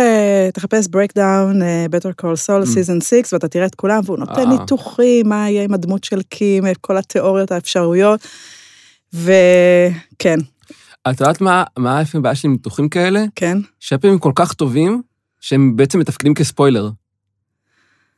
תחפש 0.54 0.86
breakdown 0.86 1.56
uh, 1.56 1.92
better 1.92 2.12
call 2.22 2.48
soul 2.48 2.64
mm. 2.64 2.68
season 2.68 3.04
6 3.26 3.34
ואתה 3.34 3.48
תראה 3.48 3.66
את 3.66 3.76
כולם 3.76 4.02
והוא 4.06 4.18
נותן 4.18 4.50
ניתוחים, 4.50 5.30
מה 5.30 5.50
יהיה 5.50 5.64
עם 5.64 5.74
הדמות 5.74 6.04
של 6.04 6.22
קים, 6.22 6.64
כל 6.82 6.98
התיאוריות, 6.98 7.52
האפשרויות, 7.52 8.28
וכן. 9.14 10.40
את 11.10 11.20
יודעת 11.20 11.42
מה, 11.42 11.64
מה 11.78 12.02
הבעיה 12.14 12.36
עם 12.44 12.52
ניתוחים 12.52 12.90
כאלה? 12.90 13.24
כן. 13.36 13.58
שהפעמים 13.80 14.20
כל 14.20 14.32
כך 14.36 14.54
טובים, 14.54 15.02
שהם 15.42 15.76
בעצם 15.76 16.00
מתפקדים 16.00 16.34
כספוילר. 16.34 16.90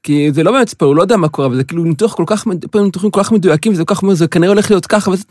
כי 0.04 0.32
זה 0.34 0.44
לא 0.44 0.52
באמת 0.52 0.70
ספוילר, 0.70 0.90
הוא 0.90 0.98
לא 0.98 1.02
יודע 1.02 1.18
מה 1.18 1.30
קורה, 1.30 1.48
אבל 1.48 1.56
זה 1.56 1.64
כאילו 1.64 1.84
ניתוח 1.84 2.14
כל 2.14 2.24
כך, 2.28 2.44
פעמים 2.72 2.86
ניתוחים 2.86 3.12
כל 3.12 3.24
כך 3.24 3.32
מדויקים, 3.32 3.74
וזה 3.74 3.86
כל 3.86 3.96
כך 3.96 4.02
זה 4.14 4.28
כנראה 4.28 4.50
הולך 4.50 4.72
להיות 4.72 4.86
ככה, 4.86 5.12
וזה, 5.12 5.24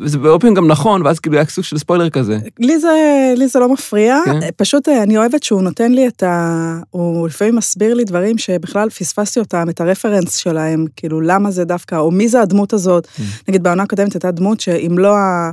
וזה 0.00 0.18
באופן 0.18 0.54
גם 0.54 0.66
נכון, 0.66 1.02
ואז 1.02 1.20
כאילו 1.20 1.36
היה 1.36 1.46
סוג 1.46 1.64
של 1.64 1.78
ספוילר 1.78 2.10
כזה. 2.10 2.38
לי 2.58 2.78
זה, 2.78 2.88
לי 3.36 3.48
זה 3.48 3.58
לא 3.58 3.72
מפריע, 3.72 4.16
כן? 4.24 4.40
פשוט 4.56 4.88
אה, 4.88 5.02
אני 5.02 5.16
אוהבת 5.18 5.42
שהוא 5.42 5.62
נותן 5.62 5.92
לי 5.92 6.08
את 6.08 6.22
ה... 6.22 6.78
הוא 6.90 7.28
לפעמים 7.28 7.56
מסביר 7.56 7.94
לי 7.94 8.04
דברים 8.04 8.38
שבכלל 8.38 8.90
פספסתי 8.90 9.40
אותם, 9.40 9.66
את 9.68 9.80
ה 9.80 9.86
reference 9.86 10.36
שלהם, 10.36 10.84
כאילו 10.96 11.20
למה 11.20 11.50
זה 11.50 11.64
דווקא, 11.64 11.94
או 11.94 12.10
מי 12.10 12.28
זה 12.28 12.40
הדמות 12.40 12.72
הזאת. 12.72 13.06
כן. 13.06 13.22
נגיד 13.48 13.62
בעונה 13.62 13.82
הקודמת 13.82 14.12
הייתה 14.12 14.30
דמות 14.30 14.60
שאם 14.60 14.98
לא 14.98 15.16
ה... 15.16 15.50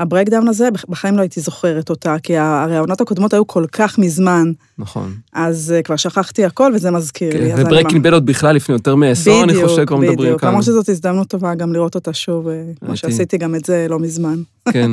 ה 0.00 0.05
breakdown 0.05 0.48
הזה, 0.48 0.68
בחיים 0.88 1.16
לא 1.16 1.20
הייתי 1.20 1.40
זוכרת 1.40 1.90
אותה, 1.90 2.16
כי 2.22 2.36
הרי 2.36 2.76
העונות 2.76 3.00
הקודמות 3.00 3.32
היו 3.32 3.46
כל 3.46 3.64
כך 3.72 3.98
מזמן. 3.98 4.52
נכון. 4.78 5.14
אז 5.32 5.74
uh, 5.78 5.82
כבר 5.82 5.96
שכחתי 5.96 6.44
הכל, 6.44 6.72
וזה 6.74 6.90
מזכיר 6.90 7.32
כן, 7.32 7.38
לי. 7.38 7.62
ו 7.62 7.66
Breaking 7.66 8.02
Bad 8.02 8.12
עוד 8.12 8.26
בכלל 8.26 8.56
לפני 8.56 8.72
יותר 8.72 8.94
מעשור, 8.94 9.44
אני 9.44 9.54
חושב, 9.54 9.84
כבר 9.84 9.96
מדברים 9.96 10.16
כאן. 10.16 10.24
בדיוק, 10.24 10.44
למרות 10.44 10.64
שזאת 10.64 10.88
הזדמנות 10.88 11.28
טובה 11.28 11.54
גם 11.54 11.72
לראות 11.72 11.94
אותה 11.94 12.12
שוב, 12.12 12.48
אה, 12.48 12.62
כמו 12.80 12.96
שעשיתי 12.96 13.38
גם 13.38 13.54
את 13.54 13.64
זה 13.64 13.86
לא 13.90 13.98
מזמן. 13.98 14.42
כן, 14.72 14.90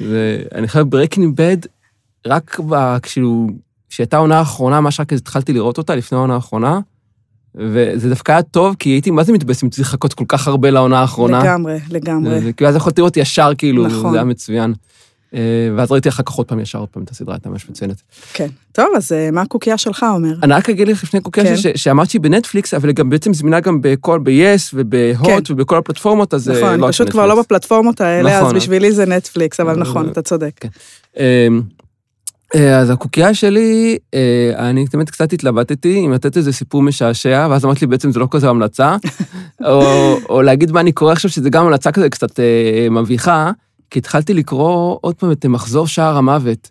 ואני 0.00 0.68
חושב 0.68 0.80
Breaking 0.80 1.36
Bad, 1.36 1.56
רק 2.26 2.60
כאילו, 3.02 3.46
כשהייתה 3.88 4.16
העונה 4.16 4.38
האחרונה, 4.38 4.80
מה 4.80 4.90
שרק 4.90 5.12
התחלתי 5.12 5.52
לראות 5.52 5.78
אותה 5.78 5.94
לפני 5.94 6.18
העונה 6.18 6.34
האחרונה, 6.34 6.80
וזה 7.54 8.08
דווקא 8.08 8.32
היה 8.32 8.42
טוב, 8.42 8.76
כי 8.78 8.90
הייתי, 8.90 9.10
מה 9.10 9.24
זה 9.24 9.32
מתבאס 9.32 9.64
אם 9.64 9.70
צריך 9.70 9.88
לחכות 9.88 10.14
כל 10.14 10.24
כך 10.28 10.48
הרבה 10.48 10.70
לעונה 10.70 11.00
האחרונה? 11.00 11.42
לגמרי, 11.42 11.78
לגמרי. 11.90 12.52
כי 12.56 12.66
אז 12.66 12.76
יכולתי 12.76 13.00
לראות 13.00 13.16
ישר, 13.16 13.52
כאילו, 13.58 13.86
נכון. 13.86 14.10
זה 14.10 14.16
היה 14.16 14.24
מצוין. 14.24 14.74
אה, 15.34 15.40
ואז 15.76 15.92
ראיתי 15.92 16.08
אחר 16.08 16.22
כך 16.22 16.32
עוד 16.32 16.46
פעם 16.46 16.60
ישר 16.60 16.78
עוד 16.78 16.88
פעם 16.88 17.02
את 17.02 17.10
הסדרה, 17.10 17.34
הייתה 17.34 17.48
ממש 17.48 17.70
מצוינת. 17.70 18.02
כן. 18.32 18.48
טוב, 18.72 18.86
אז 18.96 19.12
אה, 19.12 19.30
מה 19.30 19.42
הקוקייה 19.42 19.78
שלך 19.78 20.06
אומר? 20.14 20.34
אני 20.42 20.54
רק 20.54 20.70
אגיד 20.70 20.88
לך 20.88 21.02
לפני 21.02 21.20
קוקייה 21.20 21.46
כן. 21.46 21.76
שאמרת 21.76 22.10
שהיא 22.10 22.20
בנטפליקס, 22.20 22.74
אבל 22.74 22.88
היא 22.88 22.96
גם 22.96 23.10
בעצם 23.10 23.34
זמינה 23.34 23.60
גם 23.60 23.78
בכל, 23.82 24.20
ב-yes 24.22 24.70
ובהוט 24.74 25.26
כן. 25.46 25.52
ובכל 25.52 25.76
הפלטפורמות, 25.76 26.34
אז 26.34 26.50
אה, 26.50 26.56
נכון, 26.56 26.80
לא 26.80 26.86
אני 26.86 26.92
פשוט 26.92 27.10
כבר 27.10 27.26
לא 27.26 27.42
בפלטפורמות 27.42 28.00
האלה, 28.00 28.38
נכון. 28.38 28.56
אז 28.56 28.62
בשבילי 28.62 28.92
זה 28.92 29.06
נטפליקס, 29.06 29.60
אבל 29.60 29.78
נכון, 29.78 30.08
אתה 30.08 30.22
צודק. 30.22 30.52
כן. 30.60 30.68
אה, 32.54 32.78
אז 32.78 32.90
הקוקייה 32.90 33.34
שלי, 33.34 33.98
אה, 34.14 34.52
אני 34.70 34.86
תמיד 34.86 35.10
קצת 35.10 35.32
התלבטתי 35.32 36.06
אם 36.06 36.12
לתת 36.12 36.36
איזה 36.36 36.52
סיפור 36.52 36.82
משעשע, 36.82 37.46
ואז 37.50 37.64
אמרתי 37.64 37.80
לי 37.80 37.86
בעצם 37.86 38.12
זה 38.12 38.20
לא 38.20 38.28
כזה 38.30 38.48
המלצה, 38.48 38.96
או, 39.64 40.16
או 40.28 40.42
להגיד 40.42 40.72
מה 40.72 40.80
אני 40.80 40.92
קורא 40.92 41.12
עכשיו, 41.12 41.30
שזה 41.30 41.50
גם 41.50 41.66
המלצה 41.66 41.92
כזה 41.92 42.10
קצת 42.10 42.40
אה, 42.40 42.88
מביכה, 42.90 43.50
כי 43.90 43.98
התחלתי 43.98 44.34
לקרוא 44.34 44.98
עוד 45.00 45.14
פעם 45.14 45.32
את 45.32 45.46
מחזור 45.46 45.86
שער 45.86 46.16
המוות, 46.16 46.70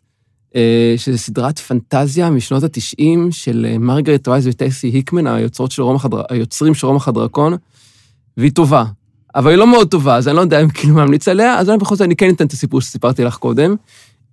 שזו 0.98 1.17
סדרת 1.17 1.60
פנטזיה 1.60 2.30
משנות 2.30 2.63
ה-90 2.63 3.32
של 3.32 3.76
מרגרט 3.80 4.28
וייז 4.28 4.48
וטייסי 4.48 4.88
היקמן, 4.88 5.28
היוצרות 5.28 5.72
של 5.72 5.82
רומח. 5.82 6.06
היוצרים 6.30 6.74
של 6.74 6.88
רומח 6.88 7.08
הדרקון, 7.08 7.58
והיא 8.38 8.52
טובה, 8.52 8.84
אבל 9.36 9.50
היא 9.50 9.58
לא 9.58 9.67
מאוד 9.67 9.88
טובה, 9.88 10.15
אז 10.15 10.28
אני 10.28 10.36
לא 10.36 10.41
יודע 10.41 10.62
אם 10.62 10.70
כאילו 10.70 10.96
ממליץ 10.96 11.28
עליה, 11.28 11.60
אז 11.60 11.70
אני 11.70 11.78
בכל 11.78 11.96
זאת 11.96 12.06
אני 12.06 12.15
כן 12.15 12.30
אתן 12.30 12.46
את 12.46 12.52
הסיפור 12.52 12.82
שסיפרתי 12.82 13.24
לך 13.24 13.36
קודם. 13.36 13.76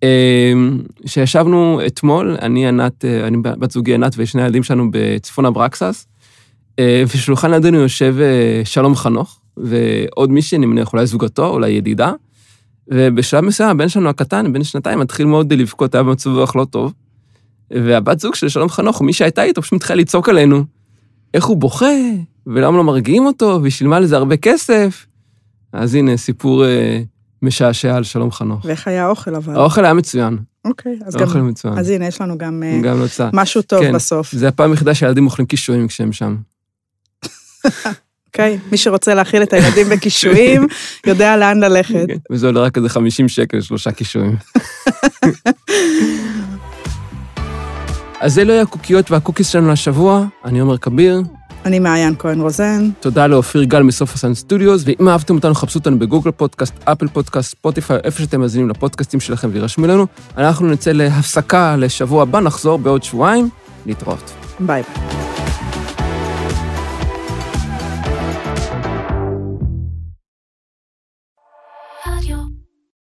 אמ, 0.02 0.80
שישבנו 1.06 1.80
אתמול, 1.86 2.36
אני, 2.42 2.68
ענת, 2.68 3.04
אה, 3.04 3.26
אני 3.26 3.36
בת 3.36 3.70
זוגי 3.70 3.94
ענת 3.94 4.14
ושני 4.16 4.42
הילדים 4.42 4.62
שלנו 4.62 4.88
בצפון 4.90 5.46
אברקסס, 5.46 6.06
אה, 6.78 7.02
ושולחן 7.06 7.50
לידינו 7.50 7.78
יושב 7.78 8.16
אה, 8.20 8.64
שלום 8.64 8.96
חנוך, 8.96 9.40
ועוד 9.56 10.30
מישהי, 10.30 10.58
אני 10.58 10.66
מניח, 10.66 10.92
אולי 10.92 11.06
זוגתו, 11.06 11.46
אולי 11.46 11.70
ידידה, 11.70 12.12
ובשלב 12.88 13.44
מסוים 13.44 13.70
הבן 13.70 13.88
שלנו 13.88 14.08
הקטן, 14.08 14.52
בן 14.52 14.64
שנתיים, 14.64 14.98
מתחיל 14.98 15.26
מאוד 15.26 15.52
לבכות, 15.52 15.94
היה 15.94 16.04
במצב 16.04 16.30
רוח 16.30 16.56
לא 16.56 16.64
טוב, 16.64 16.92
והבת 17.70 18.20
זוג 18.20 18.34
של 18.34 18.48
שלום 18.48 18.68
חנוך, 18.68 19.02
מי 19.02 19.12
שהייתה 19.12 19.42
איתו, 19.42 19.62
פשוט 19.62 19.72
מתחילה 19.72 20.00
לצעוק 20.00 20.28
עלינו, 20.28 20.64
איך 21.34 21.44
הוא 21.44 21.56
בוכה, 21.56 21.86
ולמה 22.46 22.76
לא 22.76 22.84
מרגיעים 22.84 23.26
אותו, 23.26 23.58
והיא 23.60 23.72
שילמה 23.72 24.00
לזה 24.00 24.16
הרבה 24.16 24.36
כסף, 24.36 25.06
אז 25.72 25.94
הנה, 25.94 26.16
סיפור 26.16 26.64
משעשע 27.42 27.96
על 27.96 28.04
שלום 28.04 28.32
חנוך. 28.32 28.64
ואיך 28.64 28.88
היה 28.88 29.04
האוכל 29.04 29.34
אבל? 29.34 29.56
האוכל 29.56 29.84
היה 29.84 29.94
מצוין. 29.94 30.38
אוקיי, 30.64 30.98
אז 31.06 31.14
גם... 31.14 31.22
האוכל 31.22 31.38
מצוין. 31.38 31.78
אז 31.78 31.90
הנה, 31.90 32.06
יש 32.06 32.20
לנו 32.20 32.38
גם 32.38 32.62
אה, 32.62 32.80
גם 32.82 32.98
נוצה. 32.98 33.30
משהו 33.32 33.62
טוב 33.62 33.80
כן. 33.80 33.92
בסוף. 33.92 34.32
זה 34.32 34.48
הפעם 34.48 34.70
היחידה 34.70 34.94
שהילדים 34.94 35.26
אוכלים 35.26 35.46
קישואים 35.46 35.88
כשהם 35.88 36.12
שם. 36.12 36.36
אוקיי? 38.26 38.58
מי 38.70 38.76
שרוצה 38.76 39.14
להאכיל 39.14 39.42
את 39.42 39.52
הילדים 39.52 39.88
בקישואים, 39.88 40.66
יודע 41.06 41.36
לאן 41.36 41.60
ללכת. 41.60 42.06
כן, 42.08 42.16
וזה 42.32 42.46
עולה 42.46 42.60
רק 42.60 42.76
איזה 42.76 42.88
50 42.88 43.28
שקל, 43.28 43.60
שלושה 43.60 43.92
קישואים. 43.92 44.36
אז 48.20 48.34
זה 48.34 48.44
לא 48.44 48.52
יהיה 48.52 48.62
הקוקיות 48.62 49.10
והקוקיס 49.10 49.48
שלנו 49.48 49.72
לשבוע, 49.72 50.26
אני 50.44 50.60
עומר 50.60 50.78
כביר, 50.78 51.22
אני 51.68 51.78
מעיין 51.78 52.14
כהן 52.18 52.40
רוזן. 52.40 52.90
תודה 53.00 53.26
לאופיר 53.26 53.64
גל 53.64 53.82
מסוף 53.82 54.14
הסן 54.14 54.34
studios, 54.34 54.82
ואם 54.86 55.08
אהבתם 55.08 55.34
אותנו, 55.34 55.54
חפשו 55.54 55.78
אותנו 55.78 55.98
ב 55.98 56.03
Google 56.03 56.30
Podcast, 56.30 56.74
Apple 56.84 57.08
Podcast, 57.08 57.50
Spotify, 57.50 57.98
איפה 58.04 58.22
שאתם 58.22 58.40
מאזינים 58.40 58.68
לפודקאסטים 58.68 59.20
שלכם 59.20 59.50
וירשמו 59.52 59.86
לנו. 59.86 60.06
אנחנו 60.38 60.66
נצא 60.66 60.92
להפסקה 60.92 61.76
לשבוע 61.76 62.22
הבא, 62.22 62.40
נחזור 62.40 62.78
בעוד 62.78 63.02
שבועיים, 63.02 63.48
להתראות. 63.86 64.32
ביי 64.60 64.82
ביי. 64.82 65.37